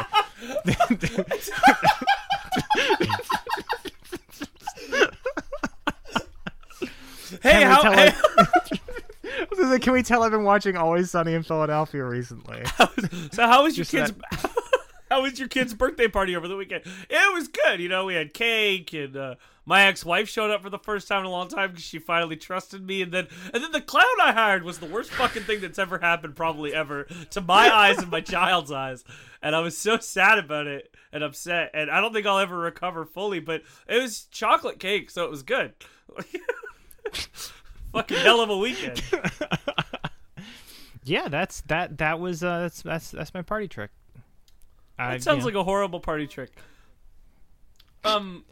Hey, 7.41 7.63
how, 7.63 7.81
tell 7.81 7.93
hey, 7.93 8.11
I 9.73 9.77
Can 9.79 9.93
we 9.93 10.03
tell 10.03 10.23
I've 10.23 10.31
been 10.31 10.43
watching 10.43 10.77
Always 10.77 11.11
Sunny 11.11 11.33
in 11.33 11.43
Philadelphia 11.43 12.03
recently? 12.03 12.63
so 13.31 13.45
how 13.45 13.63
was 13.63 13.77
your 13.77 13.85
Just 13.85 13.91
kids? 13.91 14.13
How 15.11 15.21
was 15.21 15.37
your 15.37 15.47
kid's 15.47 15.75
birthday 15.75 16.07
party 16.07 16.35
over 16.35 16.47
the 16.47 16.57
weekend? 16.57 16.81
It 17.09 17.33
was 17.33 17.47
good. 17.47 17.79
You 17.79 17.87
know, 17.87 18.05
we 18.05 18.15
had 18.15 18.33
cake 18.33 18.91
and 18.91 19.15
uh, 19.15 19.35
my 19.65 19.83
ex-wife 19.83 20.29
showed 20.29 20.51
up 20.51 20.61
for 20.61 20.69
the 20.69 20.79
first 20.79 21.07
time 21.07 21.21
in 21.21 21.25
a 21.25 21.29
long 21.31 21.47
time 21.47 21.71
because 21.71 21.83
she 21.83 21.99
finally 21.99 22.35
trusted 22.35 22.85
me. 22.85 23.01
And 23.01 23.11
then, 23.11 23.27
and 23.53 23.63
then 23.63 23.71
the 23.71 23.81
clown 23.81 24.05
I 24.21 24.31
hired 24.31 24.63
was 24.63 24.79
the 24.79 24.85
worst 24.85 25.11
fucking 25.11 25.43
thing 25.43 25.61
that's 25.61 25.79
ever 25.79 25.99
happened, 25.99 26.35
probably 26.35 26.73
ever, 26.73 27.05
to 27.31 27.41
my 27.41 27.69
eyes 27.73 27.97
and 27.97 28.11
my 28.11 28.21
child's 28.21 28.71
eyes. 28.71 29.03
And 29.41 29.55
I 29.55 29.59
was 29.59 29.77
so 29.77 29.97
sad 29.97 30.37
about 30.37 30.67
it 30.67 30.93
and 31.11 31.23
upset. 31.23 31.71
And 31.73 31.89
I 31.89 32.01
don't 32.01 32.13
think 32.13 32.25
I'll 32.27 32.39
ever 32.39 32.57
recover 32.57 33.05
fully. 33.05 33.39
But 33.39 33.63
it 33.87 34.01
was 34.01 34.25
chocolate 34.25 34.79
cake, 34.79 35.09
so 35.09 35.25
it 35.25 35.31
was 35.31 35.43
good. 35.43 35.73
fucking 37.91 38.17
hell 38.17 38.41
of 38.41 38.49
a 38.49 38.57
weekend. 38.57 39.01
Yeah, 41.05 41.27
that's 41.27 41.61
that. 41.61 41.99
That 41.99 42.19
was 42.19 42.43
uh, 42.43 42.61
that's 42.61 42.81
that's 42.81 43.11
that's 43.11 43.33
my 43.33 43.43
party 43.43 43.67
trick. 43.67 43.91
That 44.97 45.21
sounds 45.21 45.45
like 45.45 45.53
a 45.53 45.63
horrible 45.63 45.99
party 45.99 46.25
trick. 46.25 46.49
Um. 48.03 48.43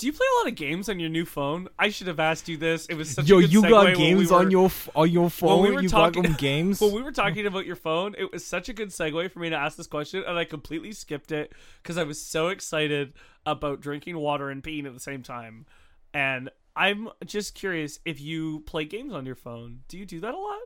Do 0.00 0.06
you 0.06 0.14
play 0.14 0.26
a 0.34 0.38
lot 0.38 0.48
of 0.48 0.54
games 0.54 0.88
on 0.88 0.98
your 0.98 1.10
new 1.10 1.26
phone? 1.26 1.68
I 1.78 1.90
should 1.90 2.06
have 2.06 2.18
asked 2.18 2.48
you 2.48 2.56
this. 2.56 2.86
It 2.86 2.94
was 2.94 3.10
such 3.10 3.26
Yo, 3.28 3.36
a 3.36 3.42
good 3.42 3.52
Yo, 3.52 3.60
you 3.60 3.66
segue 3.66 3.70
got 3.70 3.96
games 3.98 4.18
we 4.18 4.26
were, 4.34 4.40
on 4.40 4.50
your 4.50 4.70
on 4.94 5.10
your 5.10 5.28
phone. 5.28 5.62
we 5.62 5.70
were 5.72 5.82
you 5.82 5.90
talking- 5.90 6.22
got 6.22 6.38
games. 6.38 6.80
When 6.80 6.92
we 6.92 7.02
were 7.02 7.12
talking 7.12 7.44
about 7.44 7.66
your 7.66 7.76
phone, 7.76 8.14
it 8.16 8.32
was 8.32 8.42
such 8.42 8.70
a 8.70 8.72
good 8.72 8.88
segue 8.88 9.30
for 9.30 9.40
me 9.40 9.50
to 9.50 9.56
ask 9.56 9.76
this 9.76 9.86
question, 9.86 10.24
and 10.26 10.38
I 10.38 10.46
completely 10.46 10.92
skipped 10.92 11.32
it 11.32 11.52
because 11.82 11.98
I 11.98 12.04
was 12.04 12.18
so 12.18 12.48
excited 12.48 13.12
about 13.44 13.82
drinking 13.82 14.16
water 14.16 14.48
and 14.48 14.62
peeing 14.62 14.86
at 14.86 14.94
the 14.94 15.00
same 15.00 15.22
time. 15.22 15.66
And 16.14 16.48
I'm 16.74 17.10
just 17.26 17.54
curious 17.54 17.98
if 18.06 18.22
you 18.22 18.60
play 18.60 18.86
games 18.86 19.12
on 19.12 19.26
your 19.26 19.34
phone. 19.34 19.80
Do 19.88 19.98
you 19.98 20.06
do 20.06 20.18
that 20.20 20.32
a 20.32 20.38
lot? 20.38 20.60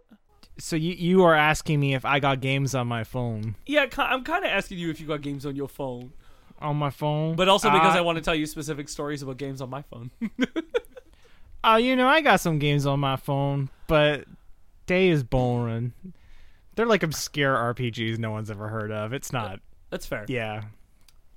so 0.58 0.76
you 0.76 0.92
you 0.92 1.24
are 1.24 1.34
asking 1.34 1.80
me 1.80 1.94
if 1.94 2.04
I 2.04 2.20
got 2.20 2.40
games 2.40 2.72
on 2.72 2.86
my 2.86 3.02
phone? 3.02 3.56
Yeah, 3.66 3.86
I'm 3.98 4.22
kind 4.22 4.44
of 4.44 4.50
asking 4.52 4.78
you 4.78 4.90
if 4.90 5.00
you 5.00 5.08
got 5.08 5.22
games 5.22 5.44
on 5.44 5.56
your 5.56 5.66
phone, 5.66 6.12
On 6.60 6.76
my 6.76 6.90
phone, 6.90 7.36
but 7.36 7.48
also 7.48 7.70
because 7.70 7.94
Uh, 7.94 7.98
I 7.98 8.00
want 8.00 8.16
to 8.16 8.22
tell 8.22 8.34
you 8.34 8.46
specific 8.46 8.88
stories 8.88 9.22
about 9.22 9.36
games 9.36 9.60
on 9.60 9.68
my 9.68 9.82
phone. 9.82 10.10
Oh, 11.62 11.76
you 11.76 11.96
know, 11.96 12.06
I 12.08 12.20
got 12.20 12.40
some 12.40 12.58
games 12.58 12.86
on 12.86 13.00
my 13.00 13.16
phone, 13.16 13.68
but 13.86 14.24
they 14.86 15.08
is 15.08 15.22
boring. 15.22 15.92
They're 16.76 16.86
like 16.86 17.02
obscure 17.02 17.54
RPGs 17.54 18.18
no 18.18 18.30
one's 18.30 18.50
ever 18.50 18.68
heard 18.68 18.90
of. 18.90 19.12
It's 19.12 19.32
not. 19.32 19.60
That's 19.90 20.06
fair. 20.06 20.24
Yeah. 20.28 20.62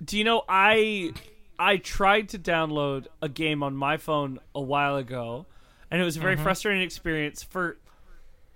Do 0.03 0.17
you 0.17 0.24
know 0.24 0.43
I 0.47 1.12
I 1.59 1.77
tried 1.77 2.29
to 2.29 2.39
download 2.39 3.07
a 3.21 3.27
game 3.27 3.63
on 3.63 3.75
my 3.75 3.97
phone 3.97 4.39
a 4.53 4.62
while 4.62 4.95
ago, 4.95 5.45
and 5.91 6.00
it 6.01 6.05
was 6.05 6.15
a 6.15 6.19
very 6.19 6.36
frustrating 6.38 6.83
experience 6.83 7.43
for 7.43 7.77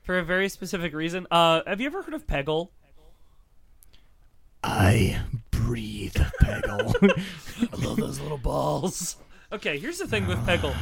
for 0.04 0.18
a 0.20 0.24
very 0.24 0.48
specific 0.50 0.94
reason. 0.94 1.28
Uh, 1.32 1.62
have 1.66 1.82
you 1.82 1.88
ever 1.88 2.04
heard 2.04 2.14
of 2.14 2.28
Peggle? 2.28 2.70
I 4.64 5.20
breathe 5.72 6.18
Peggle. 6.42 6.94
I 7.74 7.86
love 7.86 7.96
those 7.96 8.20
little 8.20 8.38
balls. 8.38 9.16
Okay, 9.54 9.80
here's 9.80 10.00
the 10.00 10.08
thing 10.08 10.28
with 10.28 10.38
Peggle. 10.40 10.76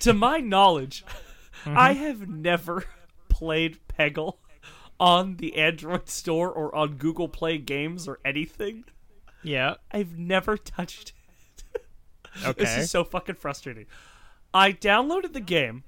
to 0.00 0.12
my 0.12 0.38
knowledge, 0.38 1.04
mm-hmm. 1.64 1.78
I 1.78 1.92
have 1.92 2.28
never 2.28 2.86
played 3.28 3.78
Peggle 3.86 4.38
on 4.98 5.36
the 5.36 5.54
Android 5.58 6.08
store 6.08 6.50
or 6.50 6.74
on 6.74 6.96
Google 6.96 7.28
Play 7.28 7.58
Games 7.58 8.08
or 8.08 8.18
anything. 8.24 8.82
yeah. 9.44 9.74
I've 9.92 10.18
never 10.18 10.56
touched 10.56 11.12
it. 11.74 11.82
Okay. 12.44 12.62
This 12.62 12.78
is 12.78 12.90
so 12.90 13.02
fucking 13.02 13.34
frustrating. 13.36 13.86
I 14.54 14.72
downloaded 14.72 15.32
the 15.32 15.40
game, 15.40 15.82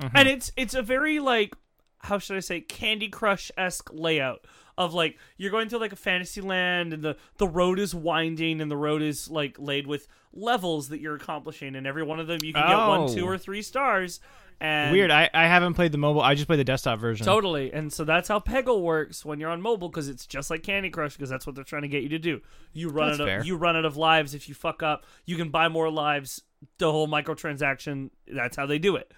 mm-hmm. 0.00 0.16
and 0.16 0.26
it's 0.26 0.50
it's 0.56 0.72
a 0.72 0.80
very 0.80 1.18
like 1.18 1.54
how 1.98 2.18
should 2.18 2.38
I 2.38 2.40
say 2.40 2.62
Candy 2.62 3.10
Crush 3.10 3.50
esque 3.58 3.90
layout 3.92 4.46
of 4.78 4.94
like 4.94 5.16
you're 5.36 5.50
going 5.50 5.68
through 5.68 5.78
like 5.80 5.92
a 5.92 5.96
fantasy 5.96 6.40
land, 6.40 6.92
and 6.92 7.02
the 7.02 7.16
the 7.38 7.48
road 7.48 7.78
is 7.78 7.94
winding, 7.94 8.60
and 8.60 8.70
the 8.70 8.76
road 8.76 9.02
is 9.02 9.30
like 9.30 9.56
laid 9.58 9.86
with 9.86 10.06
levels 10.32 10.88
that 10.90 11.00
you're 11.00 11.14
accomplishing, 11.16 11.74
and 11.76 11.86
every 11.86 12.02
one 12.02 12.20
of 12.20 12.26
them 12.26 12.38
you 12.42 12.52
can 12.52 12.66
get 12.66 12.76
one, 12.76 13.00
Oh. 13.00 13.14
two, 13.14 13.24
or 13.26 13.38
three 13.38 13.62
stars. 13.62 14.20
And 14.58 14.90
Weird. 14.92 15.10
I, 15.10 15.28
I 15.34 15.48
haven't 15.48 15.74
played 15.74 15.92
the 15.92 15.98
mobile. 15.98 16.22
I 16.22 16.34
just 16.34 16.46
played 16.46 16.58
the 16.58 16.64
desktop 16.64 16.98
version. 16.98 17.26
Totally. 17.26 17.70
And 17.74 17.92
so 17.92 18.04
that's 18.04 18.26
how 18.26 18.40
Peggle 18.40 18.80
works 18.80 19.22
when 19.22 19.38
you're 19.38 19.50
on 19.50 19.60
mobile 19.60 19.90
because 19.90 20.08
it's 20.08 20.24
just 20.26 20.48
like 20.48 20.62
Candy 20.62 20.88
Crush 20.88 21.14
because 21.14 21.28
that's 21.28 21.46
what 21.46 21.54
they're 21.54 21.62
trying 21.64 21.82
to 21.82 21.88
get 21.88 22.02
you 22.02 22.08
to 22.08 22.18
do. 22.18 22.40
You 22.72 22.88
run 22.88 23.08
That's 23.08 23.20
out 23.20 23.26
fair. 23.26 23.40
of, 23.40 23.46
you 23.46 23.56
run 23.56 23.76
out 23.76 23.84
of 23.84 23.98
lives 23.98 24.32
if 24.32 24.48
you 24.48 24.54
fuck 24.54 24.82
up. 24.82 25.04
You 25.26 25.36
can 25.36 25.50
buy 25.50 25.68
more 25.68 25.90
lives. 25.90 26.40
The 26.78 26.90
whole 26.90 27.06
microtransaction. 27.06 28.08
That's 28.26 28.56
how 28.56 28.64
they 28.64 28.78
do 28.78 28.96
it. 28.96 29.12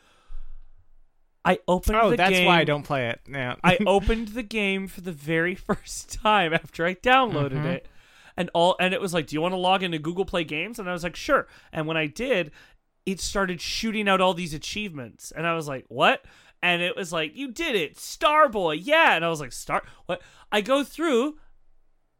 I 1.49 1.59
opened 1.67 1.97
Oh, 1.97 2.11
the 2.11 2.17
that's 2.17 2.31
game. 2.31 2.47
why 2.47 2.61
I 2.61 2.65
don't 2.65 2.83
play 2.83 3.09
it. 3.09 3.21
Yeah. 3.29 3.57
I 3.65 3.79
opened 3.87 4.29
the 4.29 4.43
game 4.43 4.87
for 4.87 5.01
the 5.01 5.13
very 5.13 5.55
first 5.69 6.13
time 6.13 6.53
after 6.53 6.85
I 6.87 6.95
downloaded 6.95 7.53
Mm-hmm. 7.53 7.67
it. 7.67 7.89
And 8.37 8.51
all 8.55 8.77
and 8.79 8.95
it 8.95 9.01
was 9.01 9.13
like, 9.13 9.27
"Do 9.27 9.35
you 9.35 9.41
want 9.41 9.53
to 9.53 9.59
log 9.59 9.83
into 9.83 9.99
Google 9.99 10.25
Play 10.25 10.45
Games?" 10.45 10.79
And 10.79 10.89
I 10.89 10.93
was 10.93 11.03
like, 11.03 11.17
"Sure." 11.17 11.49
And 11.73 11.87
when 11.89 11.97
I 11.97 12.07
did, 12.07 12.53
it 13.05 13.21
started 13.21 13.61
shooting 13.61 14.09
out 14.09 14.21
all 14.21 14.33
these 14.35 14.55
achievements. 14.55 15.33
And 15.33 15.45
I 15.47 15.55
was 15.55 15.67
like, 15.67 15.87
"What?" 15.89 16.25
And 16.63 16.81
it 16.81 16.95
was 16.95 17.13
like, 17.13 17.35
"You 17.35 17.51
did 17.51 17.75
it, 17.75 17.97
Starboy." 17.97 18.79
Yeah. 18.81 19.17
And 19.17 19.25
I 19.25 19.29
was 19.29 19.41
like, 19.41 19.51
"Star 19.53 19.83
what?" 20.07 20.23
I 20.53 20.61
go 20.61 20.85
through 20.85 21.39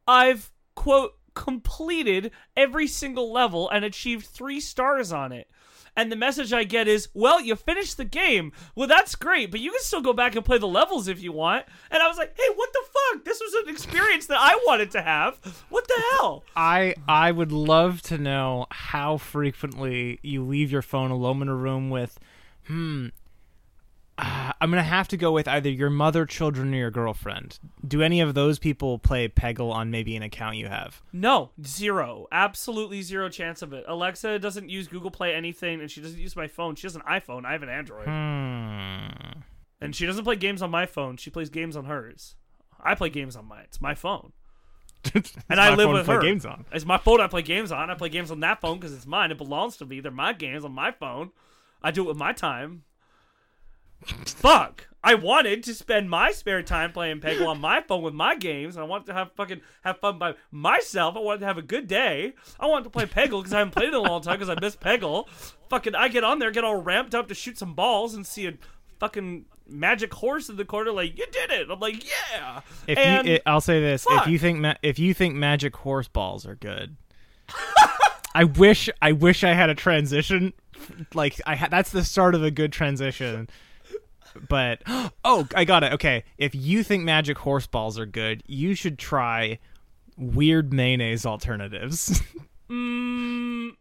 I've 0.07 0.51
quote 0.75 1.13
completed 1.35 2.31
every 2.57 2.87
single 2.87 3.31
level 3.31 3.69
and 3.69 3.85
achieved 3.85 4.25
3 4.25 4.59
stars 4.59 5.11
on 5.13 5.31
it. 5.31 5.49
And 5.95 6.11
the 6.11 6.15
message 6.15 6.53
I 6.53 6.63
get 6.63 6.87
is, 6.87 7.09
"Well, 7.13 7.41
you 7.41 7.55
finished 7.55 7.97
the 7.97 8.05
game. 8.05 8.51
Well, 8.75 8.87
that's 8.87 9.15
great, 9.15 9.51
but 9.51 9.59
you 9.59 9.71
can 9.71 9.81
still 9.81 10.01
go 10.01 10.13
back 10.13 10.35
and 10.35 10.45
play 10.45 10.57
the 10.57 10.67
levels 10.67 11.07
if 11.07 11.21
you 11.21 11.31
want." 11.31 11.65
And 11.91 12.01
I 12.01 12.07
was 12.07 12.17
like, 12.17 12.35
"Hey, 12.37 12.53
what 12.55 12.71
the 12.73 12.83
fuck? 12.93 13.25
This 13.25 13.39
was 13.39 13.53
an 13.63 13.69
experience 13.73 14.27
that 14.27 14.39
I 14.39 14.55
wanted 14.65 14.91
to 14.91 15.01
have. 15.01 15.37
What 15.69 15.87
the 15.87 16.01
hell?" 16.11 16.43
I 16.55 16.95
I 17.07 17.31
would 17.31 17.51
love 17.51 18.01
to 18.03 18.17
know 18.17 18.67
how 18.71 19.17
frequently 19.17 20.19
you 20.21 20.43
leave 20.43 20.71
your 20.71 20.81
phone 20.81 21.11
alone 21.11 21.41
in 21.41 21.49
a 21.49 21.55
room 21.55 21.89
with, 21.89 22.19
hmm. 22.67 23.07
Uh, 24.19 24.51
I'm 24.59 24.69
gonna 24.69 24.83
have 24.83 25.07
to 25.09 25.17
go 25.17 25.31
with 25.31 25.47
either 25.47 25.69
your 25.69 25.89
mother, 25.89 26.25
children, 26.25 26.73
or 26.73 26.77
your 26.77 26.91
girlfriend. 26.91 27.59
Do 27.87 28.01
any 28.01 28.19
of 28.19 28.33
those 28.33 28.59
people 28.59 28.99
play 28.99 29.27
Peggle 29.29 29.71
on 29.71 29.91
maybe 29.91 30.15
an 30.15 30.23
account 30.23 30.57
you 30.57 30.67
have? 30.67 31.01
No, 31.13 31.51
zero. 31.65 32.27
Absolutely 32.31 33.01
zero 33.01 33.29
chance 33.29 33.61
of 33.61 33.71
it. 33.73 33.85
Alexa 33.87 34.39
doesn't 34.39 34.69
use 34.69 34.87
Google 34.87 35.11
Play 35.11 35.33
anything 35.33 35.79
and 35.79 35.89
she 35.89 36.01
doesn't 36.01 36.19
use 36.19 36.35
my 36.35 36.47
phone. 36.47 36.75
She 36.75 36.87
has 36.87 36.95
an 36.95 37.01
iPhone. 37.03 37.45
I 37.45 37.53
have 37.53 37.63
an 37.63 37.69
Android. 37.69 38.05
Hmm. 38.05 39.39
And 39.81 39.95
she 39.95 40.05
doesn't 40.05 40.25
play 40.25 40.35
games 40.35 40.61
on 40.61 40.69
my 40.69 40.85
phone. 40.85 41.15
She 41.17 41.29
plays 41.29 41.49
games 41.49 41.77
on 41.77 41.85
hers. 41.85 42.35
I 42.79 42.95
play 42.95 43.09
games 43.09 43.35
on 43.35 43.45
mine. 43.45 43.63
It's 43.65 43.81
my 43.81 43.95
phone. 43.95 44.33
And 45.49 45.59
I 45.59 45.73
live 45.75 45.89
with 45.89 46.07
her. 46.07 46.19
games 46.19 46.45
on. 46.45 46.65
It's 46.73 46.85
my 46.85 46.97
phone 46.97 47.21
I 47.21 47.27
play 47.27 47.41
games 47.41 47.71
on. 47.71 47.89
I 47.89 47.95
play 47.95 48.09
games 48.09 48.31
on 48.31 48.41
that 48.41 48.59
phone 48.59 48.77
because 48.79 48.93
it's 48.93 49.07
mine. 49.07 49.31
It 49.31 49.37
belongs 49.37 49.77
to 49.77 49.85
me. 49.85 50.01
They're 50.01 50.11
my 50.11 50.33
games 50.33 50.65
on 50.65 50.73
my 50.73 50.91
phone. 50.91 51.31
I 51.81 51.91
do 51.91 52.03
it 52.03 52.07
with 52.07 52.17
my 52.17 52.33
time. 52.33 52.83
Fuck. 54.05 54.87
I 55.01 55.15
wanted 55.15 55.63
to 55.63 55.73
spend 55.73 56.09
my 56.09 56.31
spare 56.31 56.61
time 56.61 56.91
playing 56.91 57.21
Peggle 57.21 57.47
on 57.47 57.61
my 57.61 57.81
phone 57.81 58.01
with 58.01 58.13
my 58.13 58.35
games. 58.35 58.75
I 58.75 58.83
wanted 58.83 59.07
to 59.07 59.13
have 59.13 59.31
fucking 59.31 59.61
have 59.83 59.99
fun 59.99 60.19
by 60.19 60.33
myself. 60.51 61.15
I 61.15 61.19
wanted 61.19 61.39
to 61.39 61.45
have 61.45 61.57
a 61.57 61.61
good 61.61 61.87
day. 61.87 62.33
I 62.59 62.67
wanted 62.67 62.83
to 62.83 62.89
play 62.89 63.05
Peggle 63.05 63.39
because 63.39 63.53
I 63.53 63.59
haven't 63.59 63.71
played 63.71 63.85
it 63.85 63.93
in 63.93 63.95
a 63.95 64.01
long 64.01 64.21
time 64.21 64.37
because 64.37 64.49
I 64.49 64.59
miss 64.59 64.75
Peggle. 64.75 65.29
Fucking, 65.69 65.95
I 65.95 66.09
get 66.09 66.25
on 66.25 66.39
there, 66.39 66.51
get 66.51 66.65
all 66.65 66.75
ramped 66.75 67.15
up 67.15 67.29
to 67.29 67.33
shoot 67.33 67.57
some 67.57 67.75
balls 67.75 68.13
and 68.13 68.27
see 68.27 68.47
a 68.47 68.53
fucking 68.99 69.45
magic 69.67 70.13
horse 70.13 70.49
in 70.49 70.57
the 70.57 70.65
corner. 70.65 70.91
Like 70.91 71.17
you 71.17 71.25
did 71.31 71.49
it. 71.49 71.69
I'm 71.69 71.79
like, 71.79 72.03
yeah. 72.05 72.61
If 72.87 72.97
and 72.97 73.27
you, 73.27 73.33
it, 73.35 73.43
I'll 73.45 73.61
say 73.61 73.79
this: 73.79 74.03
fuck. 74.03 74.23
if 74.23 74.27
you 74.27 74.37
think 74.37 74.59
ma- 74.59 74.75
if 74.83 74.99
you 74.99 75.13
think 75.13 75.35
magic 75.35 75.75
horse 75.77 76.07
balls 76.07 76.45
are 76.45 76.55
good, 76.55 76.97
I 78.35 78.43
wish 78.43 78.89
I 79.01 79.13
wish 79.13 79.43
I 79.43 79.53
had 79.53 79.69
a 79.69 79.75
transition. 79.75 80.53
Like 81.13 81.39
I 81.45 81.55
ha- 81.55 81.69
that's 81.71 81.91
the 81.91 82.03
start 82.03 82.35
of 82.35 82.43
a 82.43 82.51
good 82.51 82.71
transition. 82.71 83.49
But 84.47 84.81
oh, 85.23 85.47
I 85.55 85.65
got 85.65 85.83
it. 85.83 85.93
Okay, 85.93 86.23
if 86.37 86.53
you 86.55 86.83
think 86.83 87.03
magic 87.03 87.37
horse 87.37 87.67
balls 87.67 87.97
are 87.99 88.05
good, 88.05 88.43
you 88.47 88.75
should 88.75 88.97
try 88.99 89.59
weird 90.17 90.73
mayonnaise 90.73 91.25
alternatives. 91.25 92.21
Mm, 92.69 93.71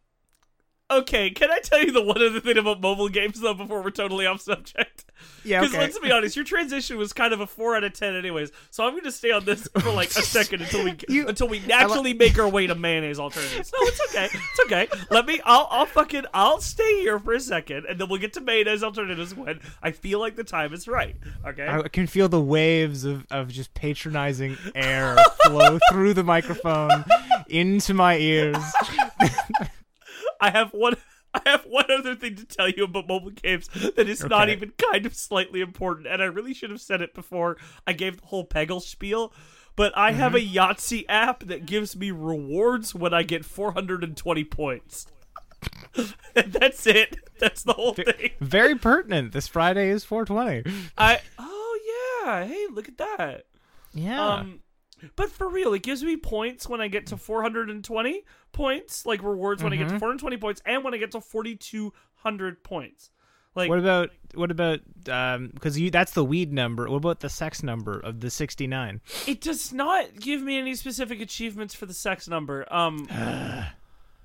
okay, 0.90 1.30
can 1.30 1.50
I 1.50 1.59
tell 1.61 1.83
you 1.83 1.92
the 1.92 2.02
one 2.02 2.16
other 2.23 2.40
thing 2.40 2.57
about 2.59 2.80
mobile 2.80 3.09
games 3.09 3.40
though 3.40 3.54
before 3.54 3.83
we're 3.83 3.90
totally 3.90 4.26
off 4.26 4.40
subject? 4.40 5.04
Yeah, 5.45 5.61
Because 5.61 5.75
okay. 5.75 5.83
let's 5.83 5.99
be 5.99 6.12
honest, 6.12 6.37
your 6.37 6.45
transition 6.45 6.97
was 6.97 7.12
kind 7.12 7.33
of 7.33 7.40
a 7.40 7.47
four 7.47 7.75
out 7.75 7.83
of 7.83 7.92
ten, 7.92 8.14
anyways. 8.14 8.52
So 8.71 8.85
I'm 8.85 8.92
going 8.92 9.02
to 9.04 9.12
stay 9.12 9.33
on 9.33 9.45
this 9.45 9.66
for 9.80 9.90
like 9.90 10.11
a 10.11 10.23
second 10.23 10.62
until 10.62 10.85
we 10.85 10.95
You- 11.09 11.26
until 11.28 11.49
we 11.49 11.61
naturally 11.61 12.14
make 12.14 12.38
our 12.38 12.49
way 12.49 12.66
to 12.68 12.75
mayonnaise 12.75 13.18
alternatives. 13.18 13.73
No, 13.73 13.78
it's 13.88 14.00
okay. 14.11 14.26
It's 14.26 14.61
okay. 14.66 14.88
Let 15.11 15.26
me. 15.26 15.40
I'll. 15.45 15.66
I'll 15.71 15.87
fucking. 15.87 16.25
I'll 16.33 16.61
stay 16.61 17.00
here 17.00 17.18
for 17.18 17.33
a 17.35 17.40
second, 17.40 17.87
and 17.88 17.99
then 18.00 18.09
we'll 18.09 18.21
get 18.21 18.33
to 18.35 18.40
mayonnaise 18.40 18.83
alternatives 18.85 19.35
when 19.35 19.61
I 19.83 19.90
feel 19.90 20.21
like 20.21 20.37
the 20.37 20.45
time 20.45 20.73
is 20.73 20.87
right. 20.87 21.16
Okay. 21.47 21.66
I 21.66 21.88
can 21.88 22.07
feel 22.07 22.28
the 22.28 22.40
waves 22.40 23.04
of, 23.04 23.26
of 23.30 23.49
just 23.49 23.75
patronizing 23.75 24.57
air 24.75 25.16
flow 25.47 25.78
through 25.90 26.14
the 26.14 26.25
microphone 26.25 27.04
into 27.49 27.92
my 27.95 28.16
ears. 28.18 28.57
I 30.40 30.50
have 30.50 30.71
one. 30.73 30.95
I 31.35 31.42
have 31.45 31.64
one 31.64 31.85
other 31.90 32.14
thing 32.14 32.37
to 32.37 32.47
tell 32.47 32.71
you 32.71 32.85
about 32.85 33.07
mobile 33.07 33.30
games 33.30 33.68
that 33.97 34.09
is 34.09 34.25
not 34.25 34.49
even 34.49 34.73
kind 34.90 35.04
of 35.04 35.14
slightly 35.14 35.61
important, 35.61 36.07
and 36.07 36.23
I 36.23 36.25
really 36.25 36.54
should 36.54 36.71
have 36.71 36.80
said 36.80 37.02
it 37.02 37.14
before 37.14 37.59
I 37.87 37.92
gave 37.92 38.21
the 38.21 38.26
whole 38.26 38.47
Peggle 38.47 38.80
spiel. 38.80 39.35
but 39.76 39.92
I 39.97 40.12
have 40.12 40.35
a 40.35 40.38
Mm-hmm. 40.40 40.57
Yahtzee 40.57 41.04
app 41.09 41.45
that 41.45 41.66
gives 41.66 41.95
me 41.95 42.11
rewards 42.12 42.95
when 42.95 43.12
I 43.12 43.25
get 43.25 43.45
420 43.45 44.45
points. 44.45 45.07
and 46.35 46.52
that's 46.52 46.87
it. 46.87 47.16
That's 47.38 47.62
the 47.62 47.75
whole 47.75 47.92
thing. 47.95 48.30
Very 48.40 48.75
pertinent. 48.76 49.33
This 49.33 49.49
Friday 49.49 49.90
is 49.90 50.04
420. 50.04 50.90
I 50.97 51.21
oh 51.38 52.23
yeah, 52.25 52.47
hey, 52.47 52.66
look 52.73 52.88
at 52.88 52.97
that. 52.99 53.45
Yeah. 53.92 54.26
Um, 54.26 54.61
but 55.17 55.31
for 55.31 55.49
real, 55.49 55.75
it 55.75 55.83
gives 55.83 56.02
me 56.02 56.17
points 56.17 56.69
when 56.69 56.81
I 56.81 56.88
get 56.88 57.07
to 57.09 57.17
420 57.17 58.25
points, 58.52 59.07
like 59.07 59.23
rewards 59.23 59.62
when 59.62 59.73
I 59.73 59.76
Mm-hmm. 59.76 59.85
get 59.88 59.93
to 59.95 59.99
420 59.99 60.37
points, 60.38 60.62
and 60.67 60.83
when 60.85 60.95
I 60.95 60.97
get 60.99 61.11
to 61.12 61.21
4,200 61.21 62.62
points. 62.64 63.11
Like, 63.55 63.71
what 63.71 63.78
about 63.81 64.11
what 64.35 64.50
about 64.52 64.81
um 65.09 65.50
because 65.52 65.78
you 65.78 65.90
that's 65.90 66.12
the 66.12 66.25
weed 66.25 66.52
number. 66.52 66.88
What 66.88 66.99
about 66.99 67.21
the 67.21 67.28
sex 67.28 67.62
number 67.62 67.99
of 67.99 68.21
the 68.21 68.31
69? 68.31 69.00
it 69.26 69.40
does 69.40 69.73
not 69.73 70.14
give 70.21 70.43
me 70.43 70.59
any 70.59 70.75
specific 70.76 71.21
achievements 71.21 71.75
for 71.75 71.87
the 71.87 71.95
sex 71.95 72.28
number. 72.28 72.73
Um, 72.73 73.09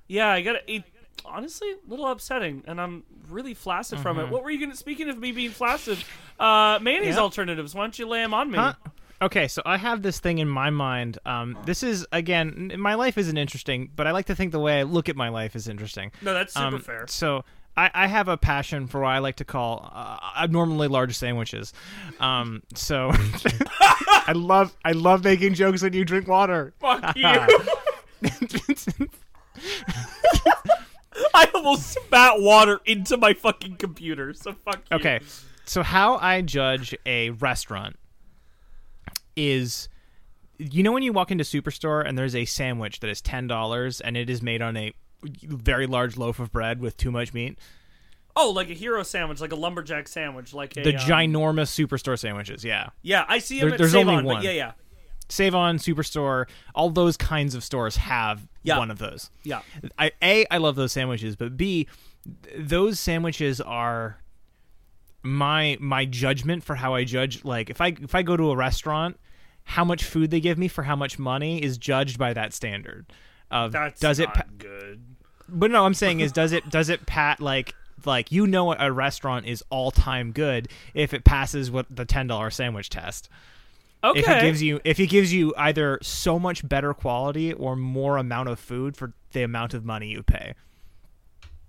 yeah, 0.06 0.28
I 0.28 0.42
got 0.42 0.56
it. 0.68 0.84
Honestly, 1.24 1.68
a 1.70 1.76
little 1.88 2.06
upsetting, 2.06 2.62
and 2.66 2.80
I'm 2.80 3.02
really 3.30 3.54
flaccid 3.54 3.98
from 4.00 4.18
Mm-hmm. 4.18 4.26
it. 4.28 4.32
What 4.32 4.44
were 4.44 4.50
you 4.50 4.60
gonna? 4.60 4.76
Speaking 4.76 5.08
of 5.08 5.18
me 5.18 5.32
being 5.32 5.50
flaccid, 5.50 5.98
uh, 6.38 6.78
mayonnaise 6.82 7.14
Yeah. 7.16 7.22
alternatives. 7.22 7.74
Why 7.74 7.82
don't 7.84 7.98
you 7.98 8.06
lay 8.06 8.20
them 8.20 8.34
on 8.34 8.50
me? 8.50 8.58
Huh? 8.58 8.74
Okay, 9.24 9.48
so 9.48 9.62
I 9.64 9.78
have 9.78 10.02
this 10.02 10.20
thing 10.20 10.38
in 10.38 10.48
my 10.48 10.68
mind. 10.68 11.18
Um, 11.24 11.56
this 11.64 11.82
is 11.82 12.06
again, 12.12 12.72
my 12.78 12.94
life 12.94 13.16
isn't 13.16 13.38
interesting, 13.38 13.90
but 13.96 14.06
I 14.06 14.10
like 14.10 14.26
to 14.26 14.34
think 14.34 14.52
the 14.52 14.58
way 14.60 14.80
I 14.80 14.82
look 14.82 15.08
at 15.08 15.16
my 15.16 15.30
life 15.30 15.56
is 15.56 15.66
interesting. 15.66 16.12
No, 16.20 16.34
that's 16.34 16.52
super 16.52 16.66
Um, 16.76 16.80
fair. 16.82 17.06
So 17.08 17.42
I, 17.74 17.90
I 17.94 18.06
have 18.06 18.28
a 18.28 18.36
passion 18.36 18.86
for 18.86 19.00
what 19.00 19.08
I 19.08 19.20
like 19.20 19.36
to 19.36 19.44
call 19.46 19.90
uh, 19.94 20.18
abnormally 20.36 20.88
large 20.88 21.16
sandwiches. 21.16 21.72
Um, 22.20 22.62
so 22.74 23.12
I 23.80 24.32
love 24.34 24.76
I 24.84 24.92
love 24.92 25.24
making 25.24 25.54
jokes 25.54 25.82
when 25.82 25.94
you 25.94 26.04
drink 26.04 26.28
water. 26.28 26.74
Fuck 26.78 27.16
you. 27.16 27.24
I 31.32 31.48
almost 31.54 31.92
spat 31.92 32.40
water 32.42 32.80
into 32.84 33.16
my 33.16 33.32
fucking 33.32 33.76
computer. 33.76 34.34
So 34.34 34.52
fuck 34.52 34.82
you. 34.90 34.96
Okay, 34.98 35.20
so 35.64 35.82
how 35.82 36.16
I 36.16 36.42
judge 36.42 36.94
a 37.06 37.30
restaurant 37.30 37.96
is, 39.36 39.88
you 40.58 40.82
know, 40.82 40.92
when 40.92 41.02
you 41.02 41.12
walk 41.12 41.30
into 41.30 41.44
Superstore 41.44 42.06
and 42.06 42.16
there's 42.18 42.34
a 42.34 42.44
sandwich 42.44 43.00
that 43.00 43.10
is 43.10 43.20
ten 43.20 43.46
dollars 43.46 44.00
and 44.00 44.16
it 44.16 44.28
is 44.30 44.42
made 44.42 44.62
on 44.62 44.76
a 44.76 44.92
very 45.44 45.86
large 45.86 46.16
loaf 46.16 46.38
of 46.38 46.52
bread 46.52 46.80
with 46.80 46.96
too 46.96 47.10
much 47.10 47.32
meat. 47.34 47.58
Oh, 48.36 48.50
like 48.50 48.68
a 48.68 48.74
hero 48.74 49.02
sandwich, 49.04 49.40
like 49.40 49.52
a 49.52 49.56
lumberjack 49.56 50.08
sandwich, 50.08 50.52
like 50.52 50.76
a 50.76 50.82
The 50.82 50.96
um, 50.96 51.00
ginormous 51.00 51.70
Superstore 51.70 52.18
sandwiches, 52.18 52.64
yeah. 52.64 52.88
Yeah, 53.02 53.24
I 53.28 53.38
see 53.38 53.60
them 53.60 53.68
There- 53.68 53.74
at 53.74 53.78
there's 53.78 53.92
Save 53.92 54.08
only 54.08 54.16
On, 54.18 54.24
but 54.24 54.34
one. 54.34 54.42
yeah, 54.42 54.50
yeah, 54.50 54.72
Save 55.28 55.54
on 55.54 55.78
Superstore, 55.78 56.46
all 56.74 56.90
those 56.90 57.16
kinds 57.16 57.54
of 57.54 57.62
stores 57.64 57.96
have 57.96 58.46
Yeah. 58.64 58.76
one 58.78 58.90
of 58.90 58.98
those. 58.98 59.30
yeah. 59.44 59.62
I 59.98 60.10
a 60.20 60.46
I 60.50 60.58
love 60.58 60.74
those 60.76 60.92
sandwiches, 60.92 61.36
but 61.36 61.56
b 61.56 61.86
those 62.58 62.98
sandwiches 62.98 63.60
are 63.60 64.18
my 65.24 65.76
my 65.80 66.04
judgment 66.04 66.62
for 66.62 66.76
how 66.76 66.94
I 66.94 67.02
judge. 67.04 67.44
Like 67.44 67.70
if 67.70 67.80
I 67.80 67.88
if 68.00 68.14
I 68.14 68.22
go 68.22 68.36
to 68.36 68.50
a 68.52 68.56
restaurant, 68.56 69.18
how 69.64 69.84
much 69.84 70.04
food 70.04 70.30
they 70.30 70.40
give 70.40 70.58
me 70.58 70.68
for 70.68 70.84
how 70.84 70.94
much 70.94 71.18
money 71.18 71.60
is 71.62 71.78
judged 71.78 72.18
by 72.18 72.32
that 72.34 72.52
standard. 72.52 73.06
Of 73.50 73.72
That's 73.72 74.00
does 74.00 74.18
it? 74.20 74.28
Pa- 74.32 74.44
good. 74.58 75.02
but 75.48 75.70
no, 75.70 75.84
I'm 75.84 75.94
saying 75.94 76.20
is 76.20 76.30
does 76.30 76.52
it 76.52 76.68
does 76.70 76.88
it 76.88 77.06
pat 77.06 77.40
like 77.40 77.74
like 78.04 78.30
you 78.30 78.46
know 78.46 78.74
a 78.74 78.92
restaurant 78.92 79.46
is 79.46 79.64
all 79.70 79.90
time 79.90 80.30
good 80.32 80.68
if 80.92 81.14
it 81.14 81.24
passes 81.24 81.70
what 81.70 81.86
the 81.90 82.04
ten 82.04 82.26
dollar 82.26 82.50
sandwich 82.50 82.90
test 82.90 83.28
Okay. 84.02 84.20
if 84.20 84.28
it 84.28 84.42
gives 84.42 84.62
you 84.62 84.80
if 84.84 85.00
it 85.00 85.06
gives 85.06 85.32
you 85.32 85.54
either 85.56 85.98
so 86.02 86.38
much 86.38 86.68
better 86.68 86.92
quality 86.92 87.52
or 87.54 87.76
more 87.76 88.18
amount 88.18 88.50
of 88.50 88.58
food 88.58 88.94
for 88.96 89.14
the 89.32 89.42
amount 89.42 89.72
of 89.72 89.86
money 89.86 90.08
you 90.08 90.22
pay 90.22 90.52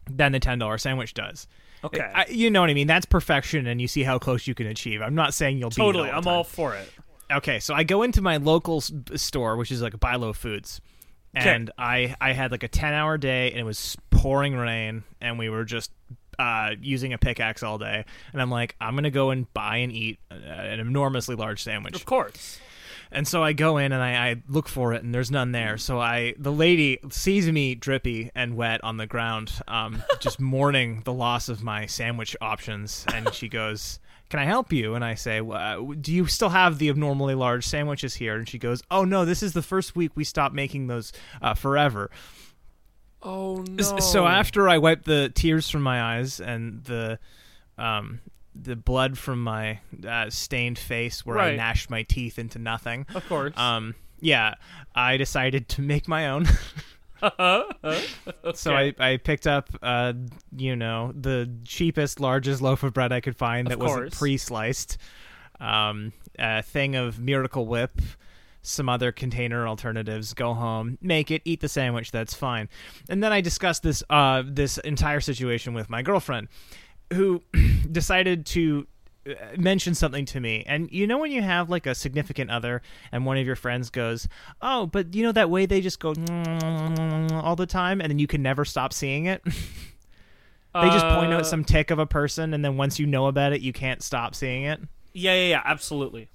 than 0.10 0.32
the 0.34 0.40
ten 0.40 0.60
dollar 0.60 0.78
sandwich 0.78 1.14
does. 1.14 1.48
Okay. 1.86 2.12
I, 2.14 2.26
you 2.30 2.50
know 2.50 2.62
what 2.62 2.70
I 2.70 2.74
mean? 2.74 2.88
That's 2.88 3.06
perfection, 3.06 3.68
and 3.68 3.80
you 3.82 3.88
see 3.88 4.04
how 4.04 4.20
close 4.20 4.48
you 4.48 4.54
can 4.56 4.68
achieve. 4.68 5.02
I'm 5.02 5.16
not 5.16 5.34
saying 5.34 5.58
you'll 5.58 5.70
totally. 5.70 6.06
Beat 6.06 6.10
it 6.10 6.14
all 6.14 6.18
I'm 6.20 6.24
time. 6.24 6.34
all 6.34 6.44
for 6.44 6.76
it. 6.76 6.92
Okay, 7.32 7.60
so 7.60 7.74
I 7.74 7.84
go 7.84 8.04
into 8.04 8.22
my 8.22 8.38
local 8.38 8.78
s- 8.78 8.92
store, 9.16 9.58
which 9.58 9.72
is 9.72 9.82
like 9.82 10.00
Buy 10.00 10.16
Low 10.16 10.32
Foods, 10.34 10.80
and 11.34 11.72
I 11.78 12.16
I 12.22 12.34
had 12.34 12.52
like 12.52 12.64
a 12.64 12.68
ten 12.68 12.94
hour 12.94 13.18
day, 13.18 13.50
and 13.52 13.60
it 13.60 13.64
was 13.64 13.98
pouring 14.12 14.56
rain, 14.56 15.04
and 15.20 15.40
we 15.40 15.50
were 15.50 15.66
just 15.66 15.92
uh, 16.38 16.72
using 16.82 17.14
a 17.14 17.18
pickaxe 17.18 17.64
all 17.64 17.78
day, 17.78 18.06
and 18.34 18.42
I'm 18.42 18.52
like, 18.52 18.76
I'm 18.80 18.94
gonna 18.96 19.10
go 19.10 19.32
and 19.32 19.52
buy 19.54 19.78
and 19.78 19.92
eat 19.92 20.20
uh, 20.30 20.36
an 20.36 20.80
enormously 20.80 21.36
large 21.36 21.64
sandwich. 21.64 21.96
Of 21.96 22.06
course. 22.06 22.60
And 23.12 23.28
so 23.28 23.44
I 23.44 23.54
go 23.54 23.78
in 23.78 23.92
and 23.92 24.02
I, 24.02 24.30
I 24.30 24.36
look 24.48 24.68
for 24.68 24.94
it, 24.94 25.04
and 25.04 25.14
there's 25.14 25.32
none 25.32 25.52
there. 25.52 25.78
So 25.78 26.00
I, 26.00 26.34
the 26.38 26.52
lady 26.52 27.00
sees 27.10 27.50
me 27.52 27.76
drippy 27.76 28.32
and 28.36 28.56
wet 28.56 28.84
on 28.84 28.98
the 28.98 29.08
ground, 29.08 29.52
um, 29.68 30.04
just 30.20 30.40
mourning 30.40 31.02
the 31.06 31.14
loss 31.14 31.50
of 31.50 31.64
my 31.64 31.86
sandwich 31.86 32.36
options, 32.42 33.06
and 33.14 33.34
she 33.34 33.48
goes, 33.48 34.00
"Can 34.30 34.40
I 34.40 34.46
help 34.46 34.74
you?" 34.74 34.96
And 34.96 35.06
I 35.06 35.16
say, 35.16 35.42
well, 35.42 35.94
"Do 35.94 36.12
you 36.12 36.26
still 36.28 36.50
have 36.50 36.78
the 36.78 36.90
abnormally 36.90 37.36
large 37.36 37.66
sandwiches 37.66 38.16
here?" 38.16 38.36
And 38.36 38.48
she 38.48 38.58
goes, 38.58 38.82
"Oh 38.92 39.06
no, 39.06 39.26
this 39.26 39.44
is 39.44 39.54
the 39.54 39.62
first 39.62 39.96
week 39.96 40.12
we 40.16 40.24
stopped 40.24 40.56
making 40.56 40.88
those 40.88 41.14
uh, 41.42 41.54
forever." 41.54 42.10
Oh 43.22 43.64
no. 43.68 44.00
So 44.00 44.28
after 44.28 44.70
I 44.70 44.78
wipe 44.78 45.04
the 45.04 45.32
tears 45.34 45.70
from 45.70 45.82
my 45.82 46.18
eyes 46.18 46.40
and 46.40 46.84
the 46.84 47.18
um, 47.78 48.22
the 48.60 48.76
blood 48.76 49.18
from 49.18 49.44
my 49.44 49.80
uh, 50.08 50.30
stained 50.30 50.80
face 50.80 51.26
where 51.26 51.38
I 51.38 51.48
Right. 51.50 51.58
gnashed 51.58 51.90
my 51.90 52.04
teeth 52.04 52.40
into 52.40 52.58
nothing. 52.60 53.06
of 53.14 53.28
course. 53.28 53.56
Um, 53.58 53.96
yeah, 54.22 54.56
I 54.96 55.18
decided 55.18 55.68
to 55.70 55.82
make 55.82 56.08
my 56.08 56.30
own. 56.30 56.48
So 58.54 58.76
I, 58.76 58.94
I 59.00 59.18
picked 59.18 59.48
up, 59.48 59.70
uh, 59.82 60.14
you 60.56 60.76
know, 60.76 61.12
the 61.20 61.50
cheapest, 61.64 62.20
largest 62.20 62.62
loaf 62.62 62.84
of 62.84 62.94
bread 62.94 63.12
I 63.12 63.20
could 63.22 63.36
find 63.36 63.68
that 63.68 63.80
wasn't 63.80 64.02
course. 64.04 64.20
pre-sliced. 64.20 64.98
Um, 65.60 66.14
a 66.38 66.62
thing 66.62 66.96
of 66.96 67.20
Miracle 67.20 67.66
Whip, 67.66 68.00
some 68.62 68.90
other 68.90 69.12
container 69.12 69.68
alternatives. 69.68 70.34
Go 70.34 70.54
home, 70.54 70.98
make 71.02 71.32
it, 71.32 71.42
eat 71.46 71.62
the 71.62 71.70
sandwich. 71.70 72.12
That's 72.12 72.34
fine. 72.34 72.70
And 73.10 73.24
then 73.24 73.32
I 73.32 73.42
discussed 73.42 73.82
this 73.84 74.04
uh, 74.10 74.44
this 74.46 74.78
entire 74.80 75.22
situation 75.22 75.74
with 75.74 75.90
my 75.90 76.02
girlfriend, 76.02 76.50
who 77.14 77.42
decided 77.92 78.46
to 78.48 78.88
uh, 79.28 79.34
mention 79.58 79.96
something 79.96 80.26
to 80.26 80.40
me. 80.40 80.64
And 80.68 80.92
you 80.92 81.08
know 81.08 81.18
when 81.18 81.32
you 81.32 81.42
have 81.42 81.70
like 81.70 81.86
a 81.86 81.96
significant 81.96 82.52
other 82.52 82.82
and 83.12 83.26
one 83.26 83.38
of 83.38 83.46
your 83.46 83.56
friends 83.56 83.90
goes, 83.90 84.28
"Oh, 84.62 84.86
but 84.86 85.14
you 85.16 85.24
know 85.24 85.32
that 85.32 85.50
way 85.50 85.66
they 85.66 85.82
just 85.82 86.00
go 86.00 86.10
all 87.44 87.56
the 87.56 87.66
time 87.68 88.02
and 88.02 88.10
then 88.10 88.20
you 88.20 88.28
can 88.28 88.42
never 88.42 88.66
stop 88.66 88.94
seeing 88.94 89.26
it." 89.26 89.44
they 90.74 90.90
just 90.90 91.06
point 91.08 91.32
Uh, 91.34 91.38
out 91.38 91.48
some 91.48 91.64
tick 91.64 91.90
of 91.92 92.00
a 92.00 92.06
person 92.06 92.54
and 92.54 92.64
then 92.64 92.78
once 92.78 93.00
you 93.00 93.06
know 93.06 93.28
about 93.28 93.54
it, 93.54 93.62
you 93.62 93.72
can't 93.74 94.04
stop 94.04 94.36
seeing 94.36 94.64
it. 94.64 94.80
Yeah, 95.14 95.34
yeah, 95.34 95.48
yeah. 95.50 95.62
Absolutely. 95.66 96.28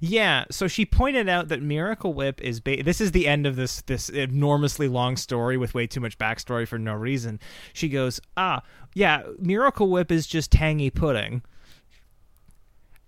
Yeah, 0.00 0.44
so 0.50 0.68
she 0.68 0.84
pointed 0.84 1.28
out 1.28 1.48
that 1.48 1.62
Miracle 1.62 2.12
Whip 2.12 2.40
is 2.42 2.60
ba- 2.60 2.82
this 2.82 3.00
is 3.00 3.12
the 3.12 3.26
end 3.26 3.46
of 3.46 3.56
this 3.56 3.82
this 3.82 4.08
enormously 4.08 4.88
long 4.88 5.16
story 5.16 5.56
with 5.56 5.74
way 5.74 5.86
too 5.86 6.00
much 6.00 6.18
backstory 6.18 6.66
for 6.68 6.78
no 6.78 6.94
reason. 6.94 7.40
She 7.72 7.88
goes, 7.88 8.20
"Ah, 8.36 8.62
yeah, 8.94 9.22
Miracle 9.38 9.88
Whip 9.90 10.10
is 10.12 10.26
just 10.26 10.50
tangy 10.52 10.90
pudding." 10.90 11.42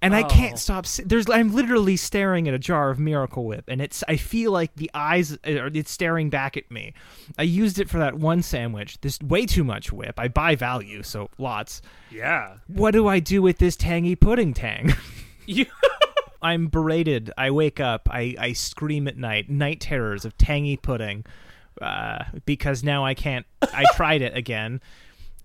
And 0.00 0.14
I 0.14 0.22
Oh. 0.22 0.28
can't 0.28 0.56
stop. 0.60 0.86
There's, 0.86 1.28
I'm 1.28 1.52
literally 1.52 1.96
staring 1.96 2.46
at 2.46 2.54
a 2.54 2.58
jar 2.58 2.88
of 2.90 3.00
Miracle 3.00 3.44
Whip, 3.44 3.64
and 3.66 3.82
it's. 3.82 4.04
I 4.06 4.16
feel 4.16 4.52
like 4.52 4.72
the 4.76 4.88
eyes, 4.94 5.32
are 5.44 5.70
it's 5.74 5.90
staring 5.90 6.30
back 6.30 6.56
at 6.56 6.70
me. 6.70 6.94
I 7.36 7.42
used 7.42 7.80
it 7.80 7.88
for 7.90 7.98
that 7.98 8.14
one 8.14 8.42
sandwich. 8.42 9.00
There's 9.00 9.18
way 9.20 9.44
too 9.44 9.64
much 9.64 9.92
whip. 9.92 10.14
I 10.16 10.28
buy 10.28 10.54
value, 10.54 11.02
so 11.02 11.30
lots. 11.36 11.82
Yeah. 12.12 12.58
What 12.68 12.92
do 12.92 13.08
I 13.08 13.18
do 13.18 13.42
with 13.42 13.58
this 13.58 13.74
tangy 13.74 14.14
pudding 14.14 14.54
tang? 14.54 14.94
You. 15.50 15.64
I'm 16.40 16.68
berated. 16.68 17.30
I 17.36 17.50
wake 17.50 17.80
up. 17.80 18.08
I, 18.10 18.34
I 18.38 18.52
scream 18.52 19.08
at 19.08 19.16
night. 19.16 19.48
Night 19.50 19.80
terrors 19.80 20.24
of 20.24 20.36
tangy 20.38 20.76
pudding. 20.76 21.24
Uh, 21.80 22.24
because 22.44 22.82
now 22.82 23.04
I 23.04 23.14
can't. 23.14 23.46
I 23.62 23.84
tried 23.94 24.22
it 24.22 24.36
again. 24.36 24.80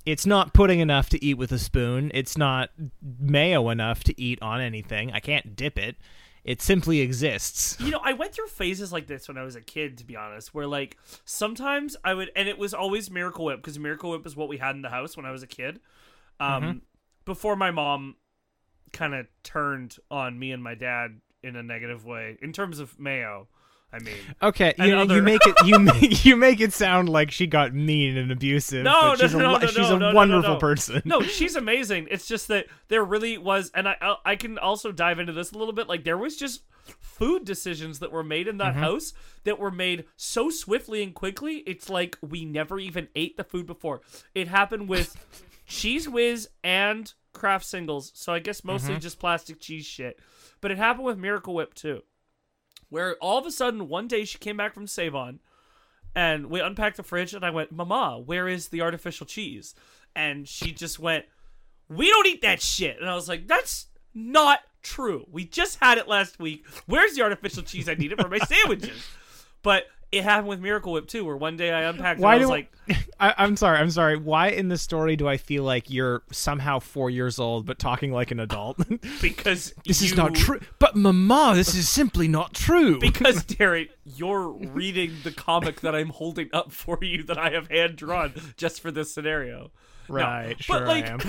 It's 0.06 0.26
not 0.26 0.54
pudding 0.54 0.80
enough 0.80 1.10
to 1.10 1.24
eat 1.24 1.36
with 1.36 1.52
a 1.52 1.60
spoon. 1.60 2.12
It's 2.14 2.38
not 2.38 2.70
mayo 3.02 3.70
enough 3.70 4.04
to 4.06 4.22
eat 4.22 4.42
on 4.42 4.60
anything. 4.60 5.12
I 5.12 5.20
can't 5.20 5.56
dip 5.56 5.78
it. 5.78 5.96
It 6.44 6.62
simply 6.62 7.00
exists. 7.00 7.80
You 7.80 7.92
know, 7.92 8.02
I 8.04 8.12
went 8.12 8.34
through 8.34 8.48
phases 8.48 8.92
like 8.92 9.08
this 9.08 9.30
when 9.30 9.38
I 9.38 9.44
was 9.44 9.56
a 9.56 9.62
kid, 9.62 9.98
to 10.00 10.04
be 10.04 10.18
honest, 10.18 10.54
where 10.54 10.68
like 10.68 10.98
sometimes 11.24 11.96
I 12.04 12.14
would, 12.14 12.32
and 12.36 12.50
it 12.50 12.58
was 12.58 12.74
always 12.74 13.10
Miracle 13.10 13.46
Whip 13.46 13.62
because 13.62 13.80
Miracle 13.80 14.12
Whip 14.12 14.26
is 14.26 14.36
what 14.36 14.50
we 14.50 14.58
had 14.58 14.76
in 14.76 14.82
the 14.82 14.90
house 14.90 15.16
when 15.16 15.26
I 15.26 15.32
was 15.32 15.42
a 15.42 15.48
kid. 15.48 15.80
Um, 16.40 16.82
before 17.24 17.56
my 17.56 17.72
mom 17.72 18.16
kind 18.94 19.14
of 19.14 19.28
turned 19.44 19.98
on 20.10 20.38
me 20.38 20.52
and 20.52 20.64
my 20.64 20.76
dad 20.76 21.20
in 21.42 21.56
a 21.56 21.64
negative 21.64 22.06
way 22.06 22.38
in 22.42 22.54
terms 22.54 22.80
of 22.80 22.98
mayo. 23.00 23.48
I 23.92 24.00
mean, 24.00 24.16
Okay, 24.42 24.74
you, 24.80 24.96
other- 24.96 25.16
you 25.18 25.22
make 25.22 25.46
it 25.46 25.56
you 25.66 25.78
make, 25.80 26.26
you 26.26 26.36
make 26.36 26.60
it 26.60 26.74
sound 26.74 27.10
like 27.10 27.30
she 27.30 27.46
got 27.46 27.76
mean 27.76 28.18
and 28.18 28.32
abusive. 28.32 28.84
No, 28.84 29.10
no, 29.10 29.16
she's 29.16 29.34
a, 29.36 29.38
no, 29.38 29.58
no, 29.58 29.68
she's 29.68 29.78
no, 29.78 29.84
a 29.84 29.90
no, 29.90 29.98
no, 29.98 30.10
no, 30.10 30.16
wonderful 30.16 30.54
no. 30.54 30.60
person. 30.60 31.02
no, 31.06 31.22
she's 31.22 31.56
amazing. 31.56 32.08
It's 32.10 32.26
just 32.26 32.48
that 32.48 32.66
there 32.88 33.04
really 33.04 33.38
was, 33.38 33.70
and 33.76 33.88
I 33.88 33.96
I- 34.02 34.18
I 34.26 34.36
can 34.36 34.58
also 34.58 34.92
dive 34.92 35.20
into 35.20 35.32
this 35.34 35.52
a 35.52 35.58
little 35.60 35.76
bit. 35.76 35.88
Like 35.88 36.06
there 36.06 36.18
was 36.18 36.38
just 36.38 36.64
food 37.00 37.46
decisions 37.46 38.00
that 38.00 38.12
were 38.12 38.24
made 38.24 38.48
in 38.48 38.58
that 38.58 38.74
mm-hmm. 38.74 38.84
house 38.84 39.14
that 39.44 39.60
were 39.60 39.72
made 39.72 40.06
so 40.16 40.50
swiftly 40.50 41.04
and 41.04 41.14
quickly. 41.14 41.58
It's 41.68 41.88
like 41.88 42.18
we 42.22 42.46
never 42.46 42.80
even 42.80 43.10
ate 43.16 43.38
the 43.38 43.44
food 43.44 43.68
before. 43.68 44.02
It 44.34 44.48
happened 44.48 44.90
with 44.90 45.16
Cheez 45.70 46.08
Whiz 46.08 46.50
and 46.64 47.14
Kraft 47.34 47.66
Singles, 47.66 48.12
so 48.16 48.34
I 48.34 48.40
guess 48.40 48.64
mostly 48.64 48.92
mm-hmm. 48.92 49.02
just 49.02 49.20
plastic 49.20 49.60
cheese 49.60 49.86
shit. 49.86 50.20
But 50.62 50.72
it 50.72 50.78
happened 50.78 51.06
with 51.06 51.18
Miracle 51.18 51.54
Whip 51.54 51.74
too, 51.74 52.04
where 52.90 53.16
all 53.16 53.38
of 53.38 53.46
a 53.46 53.52
sudden 53.52 53.90
one 53.90 54.08
day 54.08 54.24
she 54.24 54.38
came 54.38 54.58
back 54.58 54.74
from 54.74 54.88
Save 54.88 55.16
On 55.16 55.40
and 56.16 56.48
we 56.48 56.60
unpacked 56.60 56.98
the 56.98 57.04
fridge 57.04 57.34
and 57.34 57.44
I 57.44 57.50
went, 57.50 57.72
Mama, 57.72 58.20
where 58.24 58.48
is 58.48 58.70
the 58.70 58.82
artificial 58.82 59.26
cheese? 59.26 59.74
And 60.16 60.48
she 60.48 60.72
just 60.72 61.00
went, 61.00 61.26
We 61.90 62.10
don't 62.10 62.28
eat 62.28 62.44
that 62.44 62.62
shit. 62.62 63.00
And 63.00 63.10
I 63.10 63.16
was 63.16 63.28
like, 63.28 63.48
That's 63.48 63.88
not 64.14 64.60
true. 64.84 65.26
We 65.32 65.46
just 65.46 65.80
had 65.80 65.98
it 65.98 66.08
last 66.08 66.40
week. 66.40 66.66
Where's 66.86 67.16
the 67.16 67.24
artificial 67.24 67.64
cheese 67.64 67.90
I 67.90 67.96
needed 67.96 68.22
for 68.22 68.30
my 68.30 68.40
sandwiches? 68.40 69.06
But 69.64 69.86
it 70.14 70.24
happened 70.24 70.48
with 70.48 70.60
Miracle 70.60 70.94
Whip 70.94 71.08
too, 71.08 71.26
where 71.26 71.36
one 71.36 71.58
day 71.58 71.72
I 71.72 71.84
unpacked 71.90 72.20
Why 72.20 72.36
it 72.36 72.44
and 72.44 72.44
I 72.44 72.46
do 72.46 72.52
was 72.88 72.98
like, 72.98 73.08
I, 73.20 73.34
I'm 73.40 73.58
sorry. 73.58 73.80
I'm 73.80 73.90
sorry. 73.90 74.16
Why 74.16 74.50
in 74.50 74.70
the 74.70 74.78
story 74.78 75.16
do 75.16 75.28
I 75.28 75.38
feel 75.38 75.64
like 75.64 75.90
you're 75.90 76.22
somehow 76.32 76.78
four 76.78 77.10
years 77.10 77.40
old 77.40 77.66
but 77.66 77.80
talking 77.80 78.12
like 78.12 78.30
an 78.32 78.40
adult? 78.40 78.78
Because 79.22 79.74
this 79.86 80.02
is 80.02 80.16
not 80.16 80.36
true. 80.36 80.60
But 80.80 80.96
Mama, 80.96 81.54
this 81.56 81.76
is 81.76 81.88
simply 81.90 82.28
not 82.28 82.54
true. 82.54 83.00
Because 83.00 83.44
Derek, 83.46 83.90
you're 84.04 84.50
reading 84.50 85.14
the 85.24 85.32
comic 85.32 85.82
that 85.82 85.96
I'm 85.96 86.10
holding 86.10 86.50
up 86.54 86.72
for 86.72 87.00
you 87.02 87.24
that 87.24 87.38
I 87.38 87.52
have 87.52 87.70
hand 87.70 87.96
drawn 87.96 88.34
just 88.58 88.82
for 88.82 88.92
this 88.92 89.14
scenario. 89.14 89.72
No, 90.10 90.16
right, 90.16 90.56
but, 90.58 90.64
sure 90.64 90.88
like, 90.88 91.06
I 91.06 91.10
am. 91.10 91.20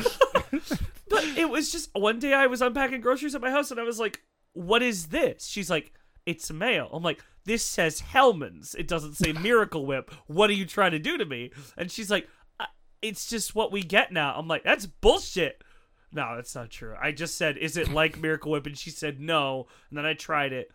But 1.09 1.25
it 1.37 1.49
was 1.49 1.70
just 1.70 1.90
one 1.94 2.18
day 2.18 2.33
I 2.33 2.47
was 2.47 2.61
unpacking 2.61 3.01
groceries 3.01 3.35
at 3.35 3.40
my 3.40 3.51
house 3.51 3.70
and 3.70 3.79
I 3.79 3.85
was 3.85 4.01
like, 4.01 4.23
"What 4.53 4.83
is 4.83 5.07
this?" 5.07 5.47
She's 5.47 5.70
like, 5.70 5.92
"It's 6.27 6.51
mail." 6.51 6.90
I'm 6.92 7.03
like, 7.03 7.23
"This 7.44 7.64
says 7.64 8.00
Hellmann's. 8.00 8.74
It 8.74 8.88
doesn't 8.88 9.14
say 9.14 9.33
Miracle 9.33 9.87
Whip. 9.87 10.11
What 10.26 10.50
are 10.50 10.54
you 10.54 10.66
trying 10.66 10.92
to 10.92 10.98
do 10.98 11.18
to 11.18 11.24
me?" 11.24 11.50
And 11.76 11.90
she's 11.90 12.11
like, 12.11 12.28
"Uh, 12.61 12.66
"It's 13.02 13.28
just 13.28 13.54
what 13.54 13.72
we 13.72 13.83
get 13.83 14.12
now." 14.12 14.35
I'm 14.37 14.48
like, 14.48 14.64
"That's 14.64 14.87
bullshit." 14.87 15.62
No, 16.12 16.37
that's 16.37 16.54
not 16.54 16.70
true. 16.70 16.94
I 17.00 17.12
just 17.12 17.37
said, 17.37 17.57
"Is 17.59 17.76
it 17.76 17.88
like 17.88 18.20
Miracle 18.20 18.52
Whip?" 18.52 18.66
And 18.66 18.78
she 18.78 18.90
said, 18.90 19.20
"No." 19.20 19.66
And 19.88 19.98
then 19.98 20.07
I 20.07 20.14
tried 20.14 20.52
it. 20.52 20.70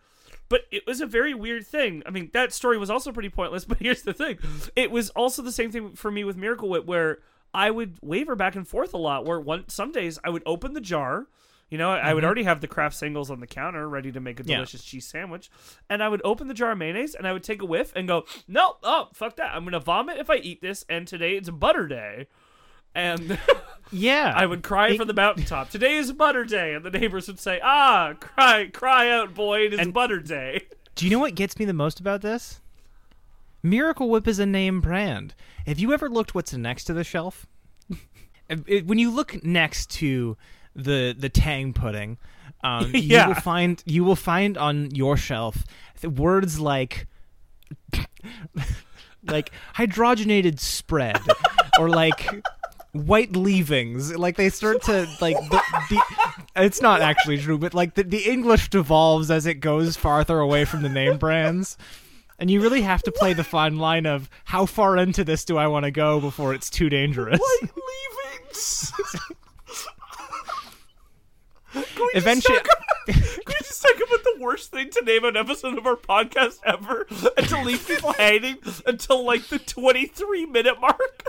But 0.48 0.62
it 0.70 0.86
was 0.86 1.00
a 1.00 1.06
very 1.06 1.32
weird 1.32 1.66
thing. 1.66 2.02
I 2.06 2.10
mean, 2.10 2.30
that 2.34 2.52
story 2.52 2.76
was 2.76 2.90
also 2.90 3.12
pretty 3.12 3.30
pointless, 3.30 3.64
but 3.66 3.78
here's 3.78 4.02
the 4.02 4.12
thing. 4.12 4.38
It 4.76 4.90
was 4.90 5.10
also 5.10 5.42
the 5.42 5.52
same 5.52 5.70
thing 5.70 5.94
for 5.94 6.10
me 6.10 6.24
with 6.24 6.36
Miracle 6.36 6.68
Whip 6.68 6.86
where 6.86 7.18
I 7.54 7.70
would 7.70 7.98
waver 8.02 8.36
back 8.36 8.54
and 8.54 8.66
forth 8.66 8.94
a 8.94 8.98
lot 8.98 9.24
where 9.24 9.40
one 9.40 9.68
some 9.68 9.92
days 9.92 10.18
I 10.22 10.30
would 10.30 10.42
open 10.46 10.74
the 10.74 10.80
jar, 10.80 11.26
you 11.70 11.78
know, 11.78 11.90
I 11.92 12.12
would 12.12 12.24
already 12.24 12.42
have 12.42 12.60
the 12.60 12.66
Kraft 12.68 12.96
singles 12.96 13.30
on 13.30 13.40
the 13.40 13.46
counter 13.46 13.88
ready 13.88 14.10
to 14.12 14.20
make 14.20 14.40
a 14.40 14.42
Yeah. 14.44 14.56
delicious 14.56 14.82
cheese 14.84 15.06
sandwich, 15.06 15.50
and 15.88 16.02
I 16.02 16.08
would 16.08 16.20
open 16.24 16.48
the 16.48 16.54
jar 16.54 16.72
of 16.72 16.78
mayonnaise 16.78 17.14
and 17.14 17.26
I 17.26 17.32
would 17.32 17.42
take 17.44 17.62
a 17.62 17.66
whiff 17.66 17.92
and 17.94 18.06
go, 18.08 18.24
"No, 18.48 18.76
oh, 18.82 19.08
fuck 19.14 19.36
that. 19.36 19.54
I'm 19.54 19.62
going 19.62 19.72
to 19.72 19.80
vomit 19.80 20.18
if 20.18 20.28
I 20.28 20.36
eat 20.36 20.60
this 20.60 20.84
and 20.88 21.06
today 21.06 21.36
it's 21.36 21.48
butter 21.50 21.86
day." 21.86 22.26
And 22.94 23.38
yeah, 23.92 24.32
I 24.34 24.46
would 24.46 24.62
cry 24.64 24.88
It- 24.90 24.96
from 24.98 25.06
the 25.06 25.14
mountaintop. 25.14 25.70
Today 25.70 25.94
is 25.96 26.12
butter 26.12 26.44
day, 26.44 26.74
and 26.74 26.84
the 26.84 26.90
neighbors 26.90 27.28
would 27.28 27.38
say, 27.38 27.60
"Ah, 27.62 28.14
cry, 28.18 28.66
cry 28.66 29.08
out, 29.10 29.32
boy! 29.34 29.66
It 29.66 29.74
is 29.74 29.80
And- 29.80 29.94
butter 29.94 30.18
day." 30.18 30.66
Do 30.96 31.06
you 31.06 31.10
know 31.12 31.20
what 31.20 31.36
gets 31.36 31.56
me 31.58 31.64
the 31.64 31.72
most 31.72 32.00
about 32.00 32.20
this? 32.20 32.60
Miracle 33.62 34.10
Whip 34.10 34.26
is 34.26 34.38
a 34.38 34.46
name 34.46 34.80
brand. 34.80 35.34
Have 35.66 35.78
you 35.78 35.92
ever 35.92 36.08
looked 36.08 36.34
what's 36.34 36.52
next 36.52 36.84
to 36.84 36.92
the 36.92 37.04
shelf? 37.04 37.46
When 38.84 38.98
you 38.98 39.12
look 39.12 39.44
next 39.44 39.90
to 39.98 40.36
the 40.80 41.14
the 41.16 41.28
Tang 41.28 41.72
pudding, 41.72 42.18
um, 42.64 42.90
Yeah. 42.94 43.22
you 43.22 43.28
will 43.28 43.40
find 43.40 43.82
you 43.86 44.04
will 44.04 44.16
find 44.16 44.58
on 44.58 44.90
your 44.94 45.16
shelf 45.16 45.64
words 46.02 46.58
like 46.58 47.06
like 49.26 49.50
hydrogenated 49.76 50.58
spread 50.58 51.20
or 51.78 51.88
like 51.88 52.26
white 52.92 53.36
leavings 53.36 54.16
like 54.16 54.36
they 54.36 54.48
start 54.48 54.82
to 54.82 55.06
like 55.20 55.36
the, 55.50 55.62
the 55.90 56.02
it's 56.56 56.80
not 56.80 57.00
actually 57.00 57.38
true 57.38 57.56
but 57.58 57.72
like 57.74 57.94
the, 57.94 58.02
the 58.02 58.24
english 58.28 58.68
devolves 58.70 59.30
as 59.30 59.46
it 59.46 59.54
goes 59.60 59.96
farther 59.96 60.40
away 60.40 60.64
from 60.64 60.82
the 60.82 60.88
name 60.88 61.16
brands 61.16 61.76
and 62.40 62.50
you 62.50 62.60
really 62.60 62.82
have 62.82 63.02
to 63.02 63.12
play 63.12 63.32
the 63.32 63.44
fine 63.44 63.76
line 63.78 64.06
of 64.06 64.28
how 64.46 64.66
far 64.66 64.96
into 64.96 65.22
this 65.22 65.44
do 65.44 65.56
i 65.56 65.66
want 65.68 65.84
to 65.84 65.90
go 65.92 66.18
before 66.18 66.52
it's 66.54 66.68
too 66.70 66.88
dangerous 66.88 67.40
leavings. 67.60 68.92
eventually 72.14 72.58
Can 73.06 73.14
we 73.46 73.54
just 73.62 73.82
talk 73.82 73.96
about 73.96 74.22
the 74.24 74.36
worst 74.40 74.70
thing 74.70 74.90
to 74.90 75.04
name 75.04 75.24
an 75.24 75.36
episode 75.36 75.78
of 75.78 75.86
our 75.86 75.96
podcast 75.96 76.60
ever 76.64 77.06
and 77.36 77.48
to 77.48 77.62
leave 77.62 77.86
people 77.86 78.12
hanging 78.12 78.58
until 78.86 79.24
like 79.24 79.46
the 79.48 79.58
23 79.58 80.46
minute 80.46 80.80
mark? 80.80 81.24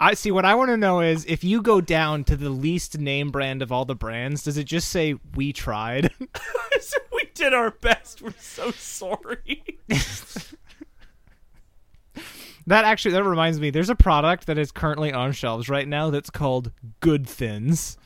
i 0.00 0.14
see 0.14 0.30
what 0.30 0.44
i 0.44 0.54
want 0.54 0.68
to 0.68 0.76
know 0.76 1.00
is 1.00 1.24
if 1.26 1.44
you 1.44 1.62
go 1.62 1.80
down 1.80 2.24
to 2.24 2.36
the 2.36 2.50
least 2.50 2.98
name 2.98 3.30
brand 3.30 3.62
of 3.62 3.70
all 3.70 3.84
the 3.84 3.94
brands 3.94 4.42
does 4.42 4.56
it 4.56 4.64
just 4.64 4.88
say 4.88 5.14
we 5.34 5.52
tried 5.52 6.10
we 7.12 7.28
did 7.34 7.54
our 7.54 7.70
best. 7.70 8.22
We're 8.22 8.34
so 8.38 8.70
sorry. 8.72 9.62
That 12.66 12.84
actually 12.84 13.12
that 13.12 13.24
reminds 13.24 13.58
me. 13.58 13.70
There's 13.70 13.90
a 13.90 13.96
product 13.96 14.46
that 14.46 14.56
is 14.56 14.70
currently 14.70 15.12
on 15.12 15.32
shelves 15.32 15.68
right 15.68 15.86
now 15.86 16.10
that's 16.10 16.30
called 16.30 16.70
Good 17.00 17.26
Thins. 17.28 17.98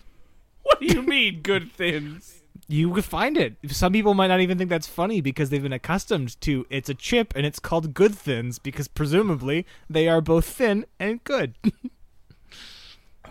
What 0.66 0.80
do 0.80 0.86
you 0.86 1.02
mean, 1.02 1.42
good 1.42 1.70
things? 1.72 2.42
You 2.68 2.92
can 2.92 3.02
find 3.02 3.36
it. 3.38 3.54
Some 3.68 3.92
people 3.92 4.14
might 4.14 4.26
not 4.26 4.40
even 4.40 4.58
think 4.58 4.70
that's 4.70 4.88
funny 4.88 5.20
because 5.20 5.50
they've 5.50 5.62
been 5.62 5.72
accustomed 5.72 6.40
to 6.40 6.66
it's 6.68 6.88
a 6.88 6.94
chip 6.94 7.32
and 7.36 7.46
it's 7.46 7.60
called 7.60 7.94
Good 7.94 8.14
Thins 8.16 8.58
because 8.58 8.88
presumably 8.88 9.64
they 9.88 10.08
are 10.08 10.20
both 10.20 10.46
thin 10.46 10.84
and 10.98 11.22
good. 11.24 11.54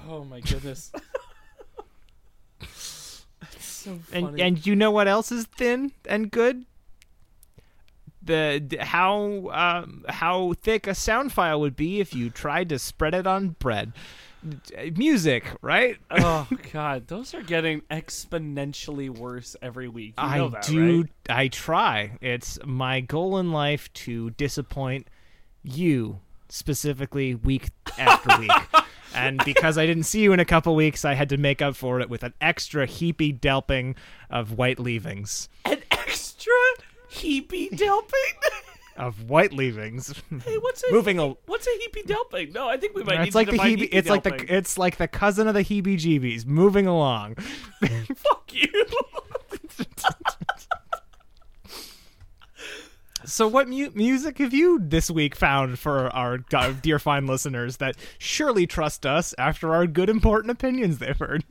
Oh 0.07 0.23
my 0.23 0.39
goodness. 0.39 0.91
That's 2.59 3.65
so 3.65 3.97
funny. 3.97 4.27
and 4.27 4.39
and 4.39 4.65
you 4.67 4.75
know 4.75 4.91
what 4.91 5.07
else 5.07 5.31
is 5.31 5.45
thin 5.45 5.91
and 6.07 6.29
good? 6.29 6.65
The 8.21 8.59
d- 8.65 8.77
how 8.77 9.49
um, 9.51 10.05
how 10.09 10.53
thick 10.61 10.85
a 10.85 10.93
sound 10.95 11.31
file 11.33 11.59
would 11.59 11.75
be 11.75 11.99
if 11.99 12.13
you 12.13 12.29
tried 12.29 12.69
to 12.69 12.77
spread 12.79 13.13
it 13.15 13.25
on 13.25 13.49
bread. 13.59 13.93
Music, 14.95 15.45
right? 15.61 15.97
oh 16.11 16.47
god, 16.71 17.07
those 17.07 17.33
are 17.33 17.41
getting 17.41 17.81
exponentially 17.91 19.09
worse 19.09 19.55
every 19.61 19.87
week. 19.87 20.13
You 20.17 20.35
know 20.37 20.45
I 20.47 20.49
that, 20.49 20.63
do. 20.63 21.01
right? 21.01 21.09
I 21.29 21.47
try. 21.47 22.17
It's 22.21 22.59
my 22.65 23.01
goal 23.01 23.37
in 23.37 23.51
life 23.51 23.91
to 23.93 24.29
disappoint 24.31 25.07
you 25.63 26.19
specifically 26.49 27.35
week 27.35 27.69
after 27.97 28.37
week. 28.39 28.51
And 29.15 29.41
because 29.45 29.77
I 29.77 29.85
didn't 29.85 30.03
see 30.03 30.21
you 30.21 30.33
in 30.33 30.39
a 30.39 30.45
couple 30.45 30.75
weeks, 30.75 31.05
I 31.05 31.13
had 31.13 31.29
to 31.29 31.37
make 31.37 31.61
up 31.61 31.75
for 31.75 32.01
it 32.01 32.09
with 32.09 32.23
an 32.23 32.33
extra 32.41 32.85
heapy 32.85 33.37
delping 33.39 33.95
of 34.29 34.51
white 34.57 34.77
leavings. 34.79 35.47
An 35.63 35.81
extra 35.91 36.53
heapy 37.09 37.69
delping. 37.71 38.11
Of 38.97 39.29
white 39.29 39.51
leavings. 39.51 40.13
hey, 40.45 40.57
what's 40.57 40.81
a 40.83 40.87
Moving 40.91 41.19
al- 41.19 41.37
what's 41.47 41.67
a 41.67 41.69
heapy 41.71 42.05
delping? 42.05 42.53
No, 42.53 42.69
I 42.69 42.77
think 42.77 42.95
we 42.95 43.03
might 43.03 43.19
need 43.19 43.27
it's 43.27 43.35
like 43.35 43.47
to 43.49 43.51
the 43.53 43.57
heebie, 43.57 43.89
it's 43.91 44.09
like 44.09 44.23
the 44.23 44.45
it's 44.47 44.77
like 44.77 44.95
the 44.97 45.07
cousin 45.07 45.47
of 45.49 45.53
the 45.53 45.63
heebie-jeebies. 45.63 46.45
Moving 46.45 46.87
along. 46.87 47.35
Fuck 48.15 48.53
you. 48.53 48.85
So, 53.25 53.47
what 53.47 53.67
mu- 53.67 53.91
music 53.95 54.37
have 54.37 54.53
you 54.53 54.79
this 54.81 55.09
week 55.09 55.35
found 55.35 55.79
for 55.79 56.15
our 56.15 56.37
dear 56.37 56.99
fine 56.99 57.25
listeners 57.25 57.77
that 57.77 57.97
surely 58.19 58.67
trust 58.67 59.05
us 59.05 59.33
after 59.37 59.73
our 59.73 59.87
good 59.87 60.09
important 60.09 60.51
opinions 60.51 60.99
they've 60.99 61.17
heard? 61.17 61.43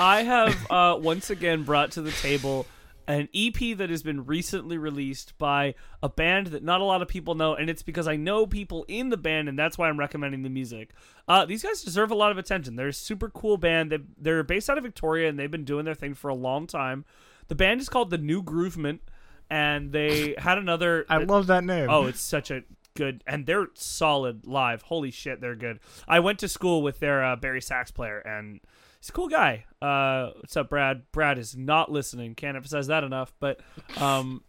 I 0.00 0.22
have 0.22 0.70
uh, 0.70 0.98
once 0.98 1.30
again 1.30 1.64
brought 1.64 1.92
to 1.92 2.02
the 2.02 2.12
table 2.12 2.66
an 3.08 3.28
EP 3.34 3.76
that 3.78 3.88
has 3.88 4.02
been 4.02 4.26
recently 4.26 4.76
released 4.76 5.36
by 5.38 5.74
a 6.02 6.10
band 6.10 6.48
that 6.48 6.62
not 6.62 6.82
a 6.82 6.84
lot 6.84 7.00
of 7.00 7.08
people 7.08 7.34
know, 7.34 7.54
and 7.54 7.70
it's 7.70 7.82
because 7.82 8.06
I 8.06 8.16
know 8.16 8.46
people 8.46 8.84
in 8.86 9.08
the 9.08 9.16
band, 9.16 9.48
and 9.48 9.58
that's 9.58 9.78
why 9.78 9.88
I'm 9.88 9.98
recommending 9.98 10.42
the 10.42 10.50
music. 10.50 10.90
Uh, 11.26 11.46
these 11.46 11.62
guys 11.62 11.82
deserve 11.82 12.10
a 12.10 12.14
lot 12.14 12.30
of 12.30 12.36
attention. 12.36 12.76
They're 12.76 12.88
a 12.88 12.92
super 12.92 13.30
cool 13.30 13.56
band. 13.56 13.90
They, 13.90 13.98
they're 14.18 14.42
based 14.42 14.68
out 14.68 14.76
of 14.76 14.84
Victoria, 14.84 15.28
and 15.30 15.38
they've 15.38 15.50
been 15.50 15.64
doing 15.64 15.86
their 15.86 15.94
thing 15.94 16.12
for 16.12 16.28
a 16.28 16.34
long 16.34 16.66
time. 16.66 17.06
The 17.48 17.54
band 17.54 17.80
is 17.80 17.88
called 17.88 18.10
the 18.10 18.18
New 18.18 18.42
Groovement, 18.42 19.00
and 19.48 19.90
they 19.90 20.34
had 20.36 20.58
another. 20.58 21.06
I 21.08 21.16
love 21.16 21.46
that 21.46 21.64
name. 21.64 21.88
Oh, 21.88 22.06
it's 22.06 22.20
such 22.20 22.50
a 22.50 22.62
good, 22.94 23.24
and 23.26 23.46
they're 23.46 23.68
solid 23.72 24.46
live. 24.46 24.82
Holy 24.82 25.10
shit, 25.10 25.40
they're 25.40 25.56
good. 25.56 25.80
I 26.06 26.20
went 26.20 26.40
to 26.40 26.48
school 26.48 26.82
with 26.82 27.00
their 27.00 27.24
uh, 27.24 27.36
bari 27.36 27.62
sax 27.62 27.90
player, 27.90 28.18
and 28.18 28.60
he's 29.00 29.08
a 29.08 29.12
cool 29.12 29.28
guy. 29.28 29.64
Uh, 29.80 30.30
what's 30.36 30.56
up, 30.56 30.70
Brad? 30.70 31.02
Brad 31.12 31.38
is 31.38 31.56
not 31.56 31.90
listening. 31.90 32.34
Can't 32.34 32.56
emphasize 32.56 32.86
that 32.88 33.04
enough. 33.04 33.32
But 33.40 33.60
um, 33.98 34.42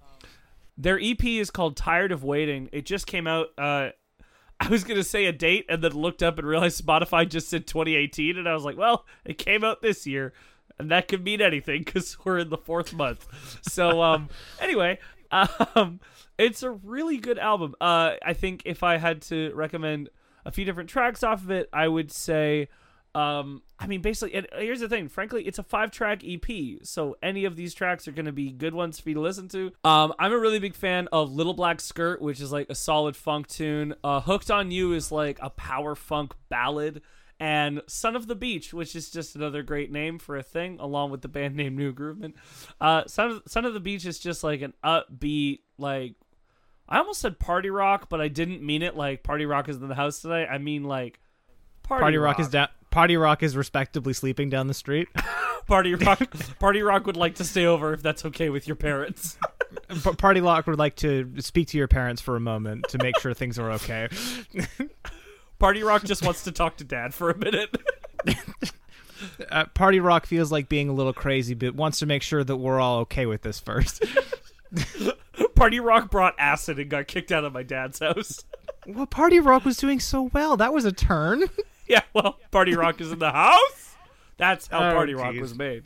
Their 0.77 0.99
EP 1.01 1.23
is 1.23 1.49
called 1.51 1.77
Tired 1.77 2.11
of 2.11 2.23
Waiting. 2.23 2.69
It 2.71 2.85
just 2.85 3.07
came 3.07 3.27
out. 3.27 3.47
Uh, 3.57 3.89
I 4.61 4.67
was 4.67 4.83
gonna 4.83 5.03
say 5.03 5.25
a 5.25 5.31
date 5.31 5.65
and 5.69 5.81
then 5.81 5.93
looked 5.93 6.21
up 6.21 6.37
and 6.37 6.45
realized 6.45 6.83
Spotify 6.85 7.27
just 7.27 7.47
said 7.47 7.65
2018, 7.65 8.37
and 8.37 8.47
I 8.47 8.53
was 8.53 8.65
like, 8.65 8.77
well, 8.77 9.05
it 9.23 9.37
came 9.37 9.63
out 9.63 9.81
this 9.81 10.05
year, 10.05 10.33
and 10.77 10.91
that 10.91 11.07
could 11.07 11.23
mean 11.23 11.41
anything 11.41 11.83
because 11.83 12.17
we're 12.25 12.39
in 12.39 12.49
the 12.49 12.57
fourth 12.57 12.93
month. 12.93 13.25
So 13.61 14.01
um, 14.01 14.27
anyway, 14.59 14.99
um, 15.31 16.01
it's 16.37 16.61
a 16.61 16.71
really 16.71 17.17
good 17.17 17.39
album. 17.39 17.73
Uh, 17.79 18.15
I 18.21 18.33
think 18.33 18.63
if 18.65 18.83
I 18.83 18.97
had 18.97 19.21
to 19.23 19.53
recommend 19.55 20.09
a 20.45 20.51
few 20.51 20.65
different 20.65 20.89
tracks 20.89 21.23
off 21.23 21.41
of 21.41 21.51
it, 21.51 21.69
I 21.71 21.87
would 21.87 22.11
say. 22.11 22.67
Um, 23.15 23.63
I 23.79 23.87
mean, 23.87 24.01
basically, 24.01 24.35
and 24.35 24.47
here's 24.55 24.81
the 24.81 24.89
thing. 24.89 25.09
Frankly, 25.09 25.43
it's 25.43 25.57
a 25.57 25.63
five-track 25.63 26.21
EP, 26.23 26.79
so 26.83 27.17
any 27.23 27.45
of 27.45 27.55
these 27.55 27.73
tracks 27.73 28.07
are 28.07 28.11
going 28.11 28.27
to 28.27 28.31
be 28.31 28.51
good 28.51 28.73
ones 28.73 28.99
for 28.99 29.09
you 29.09 29.15
to 29.15 29.21
listen 29.21 29.47
to. 29.49 29.71
Um, 29.83 30.13
I'm 30.19 30.31
a 30.31 30.37
really 30.37 30.59
big 30.59 30.75
fan 30.75 31.07
of 31.11 31.31
Little 31.31 31.53
Black 31.53 31.81
Skirt, 31.81 32.21
which 32.21 32.39
is 32.39 32.51
like 32.51 32.69
a 32.69 32.75
solid 32.75 33.15
funk 33.15 33.47
tune. 33.47 33.95
Uh, 34.03 34.21
Hooked 34.21 34.51
on 34.51 34.69
You 34.71 34.93
is 34.93 35.11
like 35.11 35.39
a 35.41 35.49
power 35.49 35.95
funk 35.95 36.33
ballad, 36.49 37.01
and 37.39 37.81
Son 37.87 38.15
of 38.15 38.27
the 38.27 38.35
Beach, 38.35 38.73
which 38.73 38.95
is 38.95 39.09
just 39.09 39.35
another 39.35 39.63
great 39.63 39.91
name 39.91 40.19
for 40.19 40.37
a 40.37 40.43
thing, 40.43 40.77
along 40.79 41.09
with 41.09 41.21
the 41.21 41.27
band 41.27 41.55
name 41.57 41.77
New 41.77 41.91
Groovement. 41.91 42.35
Uh, 42.79 43.05
Son 43.07 43.31
of, 43.31 43.43
Son 43.47 43.65
of 43.65 43.73
the 43.73 43.79
Beach 43.79 44.05
is 44.05 44.19
just 44.19 44.43
like 44.43 44.61
an 44.61 44.73
upbeat, 44.83 45.59
like 45.77 46.15
I 46.87 46.97
almost 46.97 47.21
said 47.21 47.39
party 47.39 47.69
rock, 47.69 48.09
but 48.09 48.19
I 48.19 48.27
didn't 48.27 48.61
mean 48.61 48.81
it 48.81 48.95
like 48.95 49.23
party 49.23 49.45
rock 49.45 49.69
is 49.69 49.77
in 49.77 49.87
the 49.87 49.95
house 49.95 50.21
tonight. 50.21 50.47
I 50.51 50.57
mean 50.57 50.83
like 50.83 51.19
party, 51.83 52.01
Party 52.01 52.17
rock, 52.17 52.39
is 52.39 52.49
down. 52.49 52.67
Party 52.91 53.17
rock 53.17 53.43
is 53.43 53.55
respectably 53.55 54.13
sleeping 54.13 54.49
down 54.49 54.67
the 54.67 54.73
street. 54.73 55.07
Party 55.67 55.93
rock. 55.93 56.21
party 56.59 56.81
rock 56.81 57.05
would 57.05 57.17
like 57.17 57.35
to 57.35 57.43
stay 57.43 57.65
over 57.65 57.93
if 57.93 58.01
that's 58.01 58.25
okay 58.25 58.49
with 58.49 58.65
your 58.67 58.75
parents. 58.75 59.37
P- 60.03 60.13
Party 60.13 60.41
rock 60.41 60.65
would 60.65 60.79
like 60.79 60.95
to 60.97 61.31
speak 61.39 61.67
to 61.69 61.77
your 61.77 61.87
parents 61.87 62.21
for 62.21 62.35
a 62.35 62.39
moment 62.39 62.85
to 62.89 62.97
make 62.97 63.19
sure 63.19 63.35
things 63.35 63.59
are 63.59 63.71
okay. 63.73 64.07
Party 65.59 65.83
rock 65.83 66.03
just 66.03 66.23
wants 66.25 66.43
to 66.45 66.51
talk 66.51 66.77
to 66.77 66.83
dad 66.83 67.13
for 67.13 67.29
a 67.29 67.37
minute. 67.37 67.75
Uh, 69.51 69.65
Party 69.75 69.99
rock 69.99 70.25
feels 70.25 70.51
like 70.51 70.69
being 70.69 70.89
a 70.89 70.93
little 70.93 71.13
crazy, 71.13 71.53
but 71.53 71.75
wants 71.75 71.99
to 71.99 72.05
make 72.05 72.23
sure 72.23 72.43
that 72.43 72.55
we're 72.57 72.79
all 72.79 72.99
okay 72.99 73.25
with 73.25 73.41
this 73.43 73.59
first. 73.59 74.03
Party 75.55 75.79
rock 75.79 76.09
brought 76.09 76.35
acid 76.39 76.79
and 76.79 76.89
got 76.89 77.07
kicked 77.07 77.31
out 77.31 77.43
of 77.43 77.53
my 77.53 77.63
dad's 77.63 77.99
house. 77.99 78.43
well, 78.87 79.05
Party 79.05 79.39
rock 79.39 79.65
was 79.65 79.77
doing 79.77 79.99
so 79.99 80.29
well. 80.33 80.55
That 80.57 80.73
was 80.73 80.85
a 80.85 80.91
turn. 80.91 81.43
yeah, 81.93 82.01
well, 82.13 82.37
party 82.51 82.75
rock 82.75 83.01
is 83.01 83.11
in 83.11 83.19
the 83.19 83.31
house. 83.31 83.95
That's 84.37 84.67
how 84.67 84.89
Oh, 84.89 84.93
party 84.93 85.13
rock 85.15 85.33
geez. 85.33 85.41
was 85.41 85.55
made. 85.57 85.83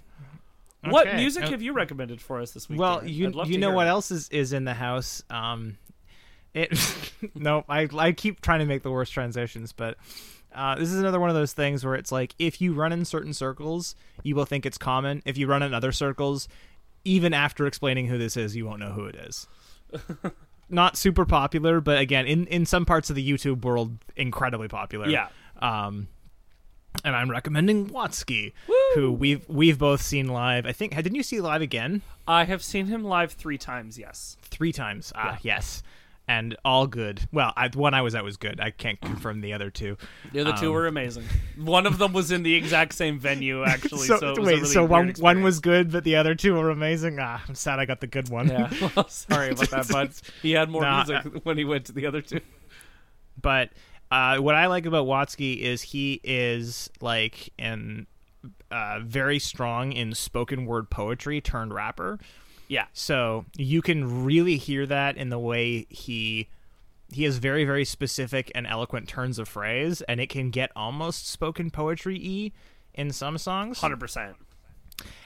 What 0.86 1.16
music 1.16 1.46
Uh, 1.46 1.52
have 1.52 1.62
you 1.62 1.72
recommended 1.74 2.22
for 2.22 2.42
us 2.42 2.52
this 2.52 2.68
week? 2.70 2.78
Well, 2.80 3.00
Darren? 3.02 3.14
you 3.14 3.44
you 3.46 3.58
know 3.58 3.72
what 3.72 3.88
it. 3.88 3.92
else 3.92 4.12
is 4.12 4.28
is 4.30 4.52
in 4.54 4.66
the 4.66 4.74
house? 4.74 5.24
Um, 5.30 5.78
it 6.54 6.78
no, 7.36 7.64
I 7.70 7.88
I 7.98 8.12
keep 8.12 8.42
trying 8.42 8.60
to 8.60 8.66
make 8.66 8.84
the 8.84 8.92
worst 8.92 9.14
transitions, 9.14 9.72
but 9.72 9.98
uh, 10.54 10.76
this 10.76 10.90
is 10.92 11.00
another 11.00 11.20
one 11.22 11.30
of 11.30 11.36
those 11.36 11.54
things 11.54 11.86
where 11.86 11.96
it's 11.96 12.12
like 12.12 12.36
if 12.38 12.60
you 12.62 12.74
run 12.74 12.92
in 12.92 13.06
certain 13.06 13.34
circles, 13.34 13.96
you 14.24 14.36
will 14.36 14.46
think 14.46 14.66
it's 14.66 14.78
common. 14.78 15.24
If 15.26 15.38
you 15.38 15.48
run 15.48 15.64
in 15.64 15.74
other 15.74 15.92
circles, 15.94 16.48
even 17.06 17.34
after 17.34 17.66
explaining 17.66 18.08
who 18.08 18.18
this 18.18 18.36
is, 18.36 18.54
you 18.56 18.66
won't 18.66 18.80
know 18.80 18.92
who 18.92 19.06
it 19.06 19.16
is. 19.16 19.48
Not 20.70 20.98
super 20.98 21.26
popular, 21.26 21.80
but 21.82 21.98
again, 22.00 22.26
in 22.26 22.46
in 22.48 22.66
some 22.66 22.86
parts 22.86 23.10
of 23.10 23.16
the 23.16 23.28
YouTube 23.32 23.64
world, 23.64 23.98
incredibly 24.16 24.68
popular. 24.68 25.08
Yeah. 25.08 25.30
Um, 25.60 26.08
and 27.04 27.16
I'm 27.16 27.30
recommending 27.32 27.90
Watsky, 27.90 28.54
who 28.96 29.12
we've 29.12 29.48
we've 29.50 29.80
both 29.80 30.02
seen 30.02 30.28
live. 30.28 30.66
I 30.66 30.72
think 30.72 30.96
didn't 30.96 31.16
you 31.16 31.24
see 31.24 31.42
live 31.42 31.62
again? 31.62 32.02
I 32.28 32.46
have 32.46 32.64
seen 32.64 32.86
him 32.88 33.04
live 33.04 33.32
three 33.34 33.58
times. 33.58 33.98
Yes. 33.98 34.38
three 34.44 34.72
times. 34.72 35.12
Ah, 35.16 35.40
yes, 35.42 35.82
and 36.28 36.56
all 36.64 36.86
good. 36.88 37.28
Well, 37.32 37.52
I, 37.58 37.68
the 37.68 37.80
one 37.80 37.94
I 37.96 38.02
was 38.04 38.14
at 38.16 38.24
was 38.24 38.38
good. 38.38 38.60
I 38.62 38.70
can't 38.70 39.02
confirm 39.02 39.42
the 39.42 39.54
other 39.54 39.70
two. 39.72 39.98
The 40.32 40.42
other 40.42 40.54
two 40.54 40.68
Um, 40.68 40.74
were 40.74 40.88
amazing. 40.88 41.26
One 41.58 41.86
of 41.88 41.98
them 41.98 42.14
was 42.14 42.32
in 42.32 42.44
the 42.44 42.54
exact 42.54 42.94
same 42.94 43.18
venue, 43.20 43.64
actually. 43.66 44.08
So, 44.08 44.18
so, 44.20 44.32
it 44.34 44.38
was 44.38 44.38
a 44.38 44.42
wait, 44.44 44.56
really 44.58 44.66
so 44.68 44.86
one 44.86 45.14
one 45.20 45.42
was 45.44 45.60
good, 45.60 45.92
but 45.92 46.04
the 46.04 46.16
other 46.16 46.36
two 46.36 46.54
were 46.54 46.70
amazing. 46.70 47.18
Ah, 47.20 47.44
I'm 47.50 47.56
sad 47.56 47.80
I 47.80 47.86
got 47.86 48.02
the 48.02 48.08
good 48.08 48.30
one. 48.30 48.50
Yeah. 48.50 48.72
Well, 48.96 49.08
sorry 49.10 49.50
about 49.50 49.70
that, 49.72 49.88
but 49.90 50.22
He 50.44 50.52
had 50.52 50.70
more 50.70 50.84
Nah, 50.84 51.04
music 51.06 51.42
when 51.44 51.58
he 51.58 51.66
went 51.66 51.86
to 51.86 51.92
the 51.92 52.06
other 52.06 52.22
two. 52.22 52.40
but 53.42 53.72
uh, 54.14 54.38
what 54.38 54.54
I 54.54 54.68
like 54.68 54.86
about 54.86 55.08
Watsky 55.08 55.58
is 55.58 55.82
he 55.82 56.22
is 56.24 56.88
like 57.02 57.52
an 57.58 58.06
uh, 58.70 59.00
very 59.04 59.40
strong 59.40 59.92
in 59.92 60.14
spoken 60.14 60.68
word 60.68 60.92
poetry 60.92 61.42
turned 61.42 61.74
rapper. 61.74 62.20
Yeah. 62.68 62.86
So 62.94 63.46
you 63.58 63.82
can 63.82 64.24
really 64.24 64.58
hear 64.58 64.86
that 64.86 65.18
in 65.18 65.30
the 65.30 65.40
way 65.40 65.88
he 65.90 66.48
he 67.12 67.24
has 67.24 67.38
very 67.38 67.66
very 67.66 67.86
specific 67.86 68.52
and 68.54 68.68
eloquent 68.68 69.08
turns 69.08 69.40
of 69.40 69.48
phrase, 69.48 70.04
and 70.04 70.20
it 70.20 70.30
can 70.30 70.52
get 70.52 70.72
almost 70.76 71.28
spoken 71.28 71.72
poetry 71.72 72.18
e 72.18 72.54
in 72.94 73.12
some 73.12 73.40
songs. 73.40 73.80
Hundred 73.80 74.00
percent. 74.00 74.36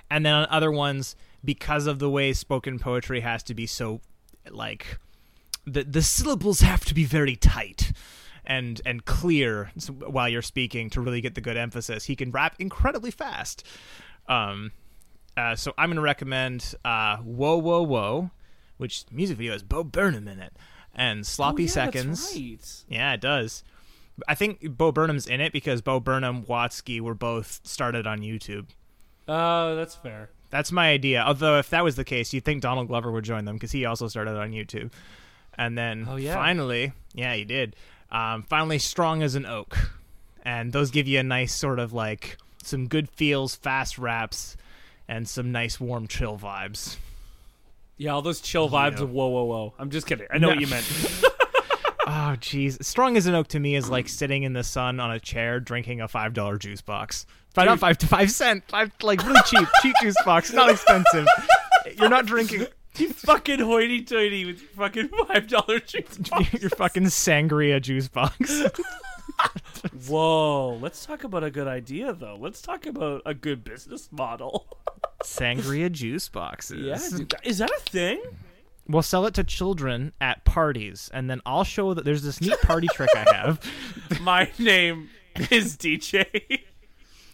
And 0.10 0.26
then 0.26 0.34
on 0.34 0.48
other 0.50 0.72
ones, 0.72 1.18
because 1.44 1.88
of 1.88 2.00
the 2.00 2.10
way 2.10 2.32
spoken 2.32 2.80
poetry 2.80 3.20
has 3.20 3.44
to 3.44 3.54
be 3.54 3.68
so 3.68 4.00
like 4.50 4.98
the 5.66 5.84
the 5.84 6.02
syllables 6.02 6.62
have 6.62 6.86
to 6.86 6.94
be 6.94 7.04
very 7.04 7.36
tight 7.36 7.92
and 8.48 8.82
and 8.86 9.06
clear 9.06 9.72
while 10.08 10.28
you're 10.28 10.42
speaking 10.42 10.90
to 10.92 11.02
really 11.02 11.22
get 11.22 11.36
the 11.36 11.42
good 11.42 11.58
emphasis. 11.58 12.06
He 12.06 12.16
can 12.16 12.32
rap 12.32 12.56
incredibly 12.58 13.12
fast. 13.12 13.64
Um, 14.28 14.72
uh, 15.36 15.56
so 15.56 15.74
I'm 15.78 15.90
gonna 15.90 16.02
recommend 16.02 16.74
uh, 16.84 17.18
"Whoa 17.18 17.58
Whoa 17.58 17.84
Whoa," 17.84 18.32
which 18.78 19.06
music 19.12 19.38
video 19.38 19.52
has 19.52 19.62
Bo 19.62 19.84
Burnham 19.84 20.28
in 20.28 20.40
it, 20.40 20.54
and 20.96 21.28
"Sloppy 21.28 21.64
oh, 21.64 21.66
yeah, 21.66 21.72
Seconds." 21.72 22.22
That's 22.32 22.36
right. 22.36 22.84
Yeah, 22.90 23.14
it 23.14 23.22
does. 23.22 23.64
I 24.28 24.34
think 24.34 24.78
Bo 24.78 24.92
Burnham's 24.92 25.28
in 25.28 25.42
it 25.42 25.54
because 25.54 25.82
Bo 25.84 26.00
Burnham, 26.00 26.44
Watsky 26.44 27.00
were 27.00 27.14
both 27.14 27.60
started 27.64 28.08
on 28.08 28.22
YouTube. 28.22 28.66
Oh, 29.28 29.76
that's 29.76 29.94
fair. 29.94 30.32
That's 30.50 30.72
my 30.72 30.90
idea. 30.90 31.22
Although, 31.22 31.60
if 31.60 31.70
that 31.70 31.84
was 31.84 31.98
the 31.98 32.06
case, 32.06 32.34
you'd 32.34 32.46
think 32.46 32.62
Donald 32.62 32.88
Glover 32.88 33.12
would 33.12 33.26
join 33.26 33.46
them 33.46 33.58
because 33.58 33.74
he 33.74 33.86
also 33.86 34.08
started 34.08 34.38
on 34.38 34.52
YouTube. 34.52 34.92
And 35.56 35.78
then 35.78 36.08
Oh, 36.10 36.16
yeah. 36.16 36.34
finally, 36.34 36.94
yeah, 37.14 37.36
he 37.36 37.44
did. 37.44 37.76
Um, 38.12 38.44
finally, 38.44 38.80
strong 38.80 39.22
as 39.24 39.36
an 39.36 39.46
oak, 39.46 39.78
and 40.44 40.72
those 40.72 40.92
give 40.92 41.08
you 41.08 41.20
a 41.20 41.24
nice 41.24 41.54
sort 41.54 41.80
of 41.80 41.94
like 41.94 42.38
some 42.64 42.88
good 42.88 43.10
feels, 43.10 43.56
fast 43.56 43.98
raps, 43.98 44.56
and 45.08 45.28
some 45.28 45.52
nice 45.52 45.80
warm 45.80 46.08
chill 46.08 46.38
vibes. 46.38 46.98
Yeah, 47.98 48.12
all 48.12 48.22
those 48.22 48.42
chill 48.42 48.70
vibes 48.70 48.98
Yeah. 48.98 49.04
of 49.04 49.12
whoa, 49.12 49.28
whoa, 49.28 49.44
whoa. 49.44 49.74
I'm 49.80 49.90
just 49.90 50.06
kidding. 50.08 50.28
I 50.32 50.38
know 50.38 50.48
No. 50.50 50.54
what 50.56 50.62
you 50.62 50.68
meant. 50.68 50.86
Oh, 52.10 52.38
jeez, 52.40 52.82
strong 52.86 53.18
as 53.18 53.28
an 53.28 53.36
oak 53.36 53.50
to 53.50 53.60
me 53.60 53.76
is 53.76 53.90
like 53.90 54.08
sitting 54.08 54.44
in 54.44 54.54
the 54.54 54.64
sun 54.64 55.02
on 55.02 55.12
a 55.12 55.20
chair 55.20 55.60
drinking 55.60 56.00
a 56.00 56.08
five 56.08 56.34
dollar 56.34 56.58
juice 56.58 56.80
box. 56.80 57.26
Five, 57.54 57.66
not 57.66 57.80
five 57.80 57.98
to 57.98 58.08
five 58.08 58.32
cent, 58.32 58.64
five 58.70 58.92
like 59.02 59.22
really 59.28 59.42
cheap, 59.46 59.68
cheap 59.82 59.94
juice 60.02 60.16
box, 60.24 60.54
not 60.54 60.70
expensive. 60.70 61.28
You're 61.98 62.08
not 62.08 62.26
drinking 62.26 62.68
you 63.00 63.14
fucking 63.14 63.60
hoity-toity 63.60 64.46
with 64.46 64.62
your 64.62 64.70
fucking 64.72 65.10
five 65.28 65.48
dollar 65.48 65.80
juice 65.80 66.18
box. 66.18 66.54
your 66.62 66.70
fucking 66.72 67.04
sangria 67.04 67.82
juice 67.82 68.08
box. 68.08 68.64
Whoa, 70.08 70.78
let's 70.82 71.06
talk 71.06 71.24
about 71.24 71.44
a 71.44 71.52
good 71.52 71.68
idea 71.68 72.14
though. 72.14 72.38
Let's 72.40 72.62
talk 72.62 72.86
about 72.86 73.22
a 73.26 73.34
good 73.34 73.64
business 73.64 74.10
model. 74.12 74.68
Sangria 75.24 75.92
juice 75.92 76.28
boxes. 76.30 77.12
dude, 77.12 77.34
is 77.44 77.60
that 77.60 77.70
a 77.70 77.80
thing? 77.90 78.22
We'll 78.88 79.02
sell 79.02 79.26
it 79.26 79.34
to 79.34 79.44
children 79.44 80.14
at 80.22 80.46
parties, 80.46 81.10
and 81.14 81.30
then 81.30 81.42
I'll 81.46 81.66
show 81.66 81.94
that 81.94 82.06
there's 82.06 82.24
this 82.24 82.40
neat 82.40 82.60
party 82.62 82.88
trick 82.88 83.10
I 83.16 83.26
have. 83.36 83.62
My 84.22 84.50
name 84.58 85.10
is 85.52 85.76
DJ. 85.76 86.62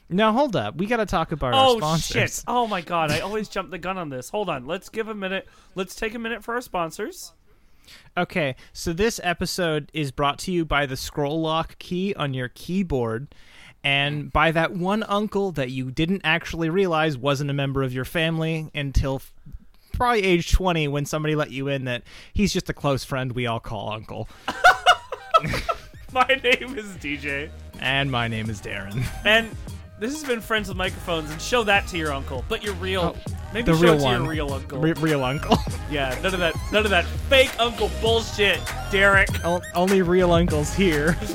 Now 0.09 0.31
hold 0.33 0.55
up, 0.55 0.75
we 0.75 0.85
got 0.85 0.97
to 0.97 1.05
talk 1.05 1.31
about 1.31 1.53
our 1.53 1.65
Oh 1.65 1.77
sponsors. 1.77 2.05
shit! 2.37 2.43
Oh 2.47 2.67
my 2.67 2.81
god! 2.81 3.09
I 3.11 3.19
always 3.21 3.47
jump 3.49 3.71
the 3.71 3.77
gun 3.79 3.97
on 3.97 4.09
this. 4.09 4.29
Hold 4.29 4.49
on. 4.49 4.65
Let's 4.67 4.89
give 4.89 5.07
a 5.07 5.15
minute. 5.15 5.47
Let's 5.75 5.95
take 5.95 6.13
a 6.13 6.19
minute 6.19 6.43
for 6.43 6.53
our 6.55 6.61
sponsors. 6.61 7.33
Okay, 8.17 8.55
so 8.71 8.93
this 8.93 9.19
episode 9.23 9.89
is 9.93 10.11
brought 10.11 10.39
to 10.39 10.51
you 10.51 10.63
by 10.65 10.85
the 10.85 10.95
scroll 10.95 11.41
lock 11.41 11.77
key 11.79 12.13
on 12.15 12.33
your 12.33 12.47
keyboard, 12.49 13.33
and 13.83 14.31
by 14.31 14.51
that 14.51 14.71
one 14.71 15.03
uncle 15.03 15.51
that 15.53 15.69
you 15.71 15.91
didn't 15.91 16.21
actually 16.23 16.69
realize 16.69 17.17
wasn't 17.17 17.49
a 17.49 17.53
member 17.53 17.83
of 17.83 17.93
your 17.93 18.05
family 18.05 18.69
until 18.73 19.15
f- 19.15 19.33
probably 19.91 20.23
age 20.23 20.51
20 20.53 20.87
when 20.87 21.05
somebody 21.05 21.35
let 21.35 21.51
you 21.51 21.67
in 21.67 21.83
that 21.85 22.03
he's 22.33 22.53
just 22.53 22.69
a 22.69 22.73
close 22.73 23.03
friend 23.03 23.33
we 23.33 23.47
all 23.47 23.59
call 23.59 23.91
uncle. 23.91 24.29
My 26.13 26.27
name 26.43 26.77
is 26.77 26.85
DJ, 26.97 27.49
And 27.79 28.11
my 28.11 28.27
name 28.27 28.49
is 28.49 28.61
Darren. 28.61 29.03
and 29.25 29.49
this 30.03 30.13
has 30.13 30.23
been 30.23 30.41
Friends 30.41 30.67
with 30.67 30.77
Microphones. 30.77 31.31
And 31.31 31.41
show 31.41 31.63
that 31.63 31.87
to 31.87 31.97
your 31.97 32.11
uncle, 32.11 32.43
but 32.49 32.63
your 32.63 32.73
real. 32.75 33.15
Oh, 33.15 33.33
maybe 33.53 33.71
the 33.71 33.77
show 33.77 33.83
real 33.83 33.93
it 33.93 33.97
to 33.99 34.03
one. 34.03 34.21
your 34.21 34.29
real 34.29 34.53
uncle. 34.53 34.79
Re- 34.79 34.93
real 34.93 35.23
uncle. 35.23 35.57
yeah, 35.91 36.09
none 36.21 36.33
of 36.33 36.39
that. 36.41 36.55
None 36.71 36.83
of 36.83 36.91
that 36.91 37.05
fake 37.29 37.51
uncle 37.59 37.89
bullshit, 38.01 38.59
Derek. 38.91 39.29
O- 39.45 39.61
Only 39.75 40.01
real 40.01 40.31
uncles 40.33 40.73
here. 40.73 41.17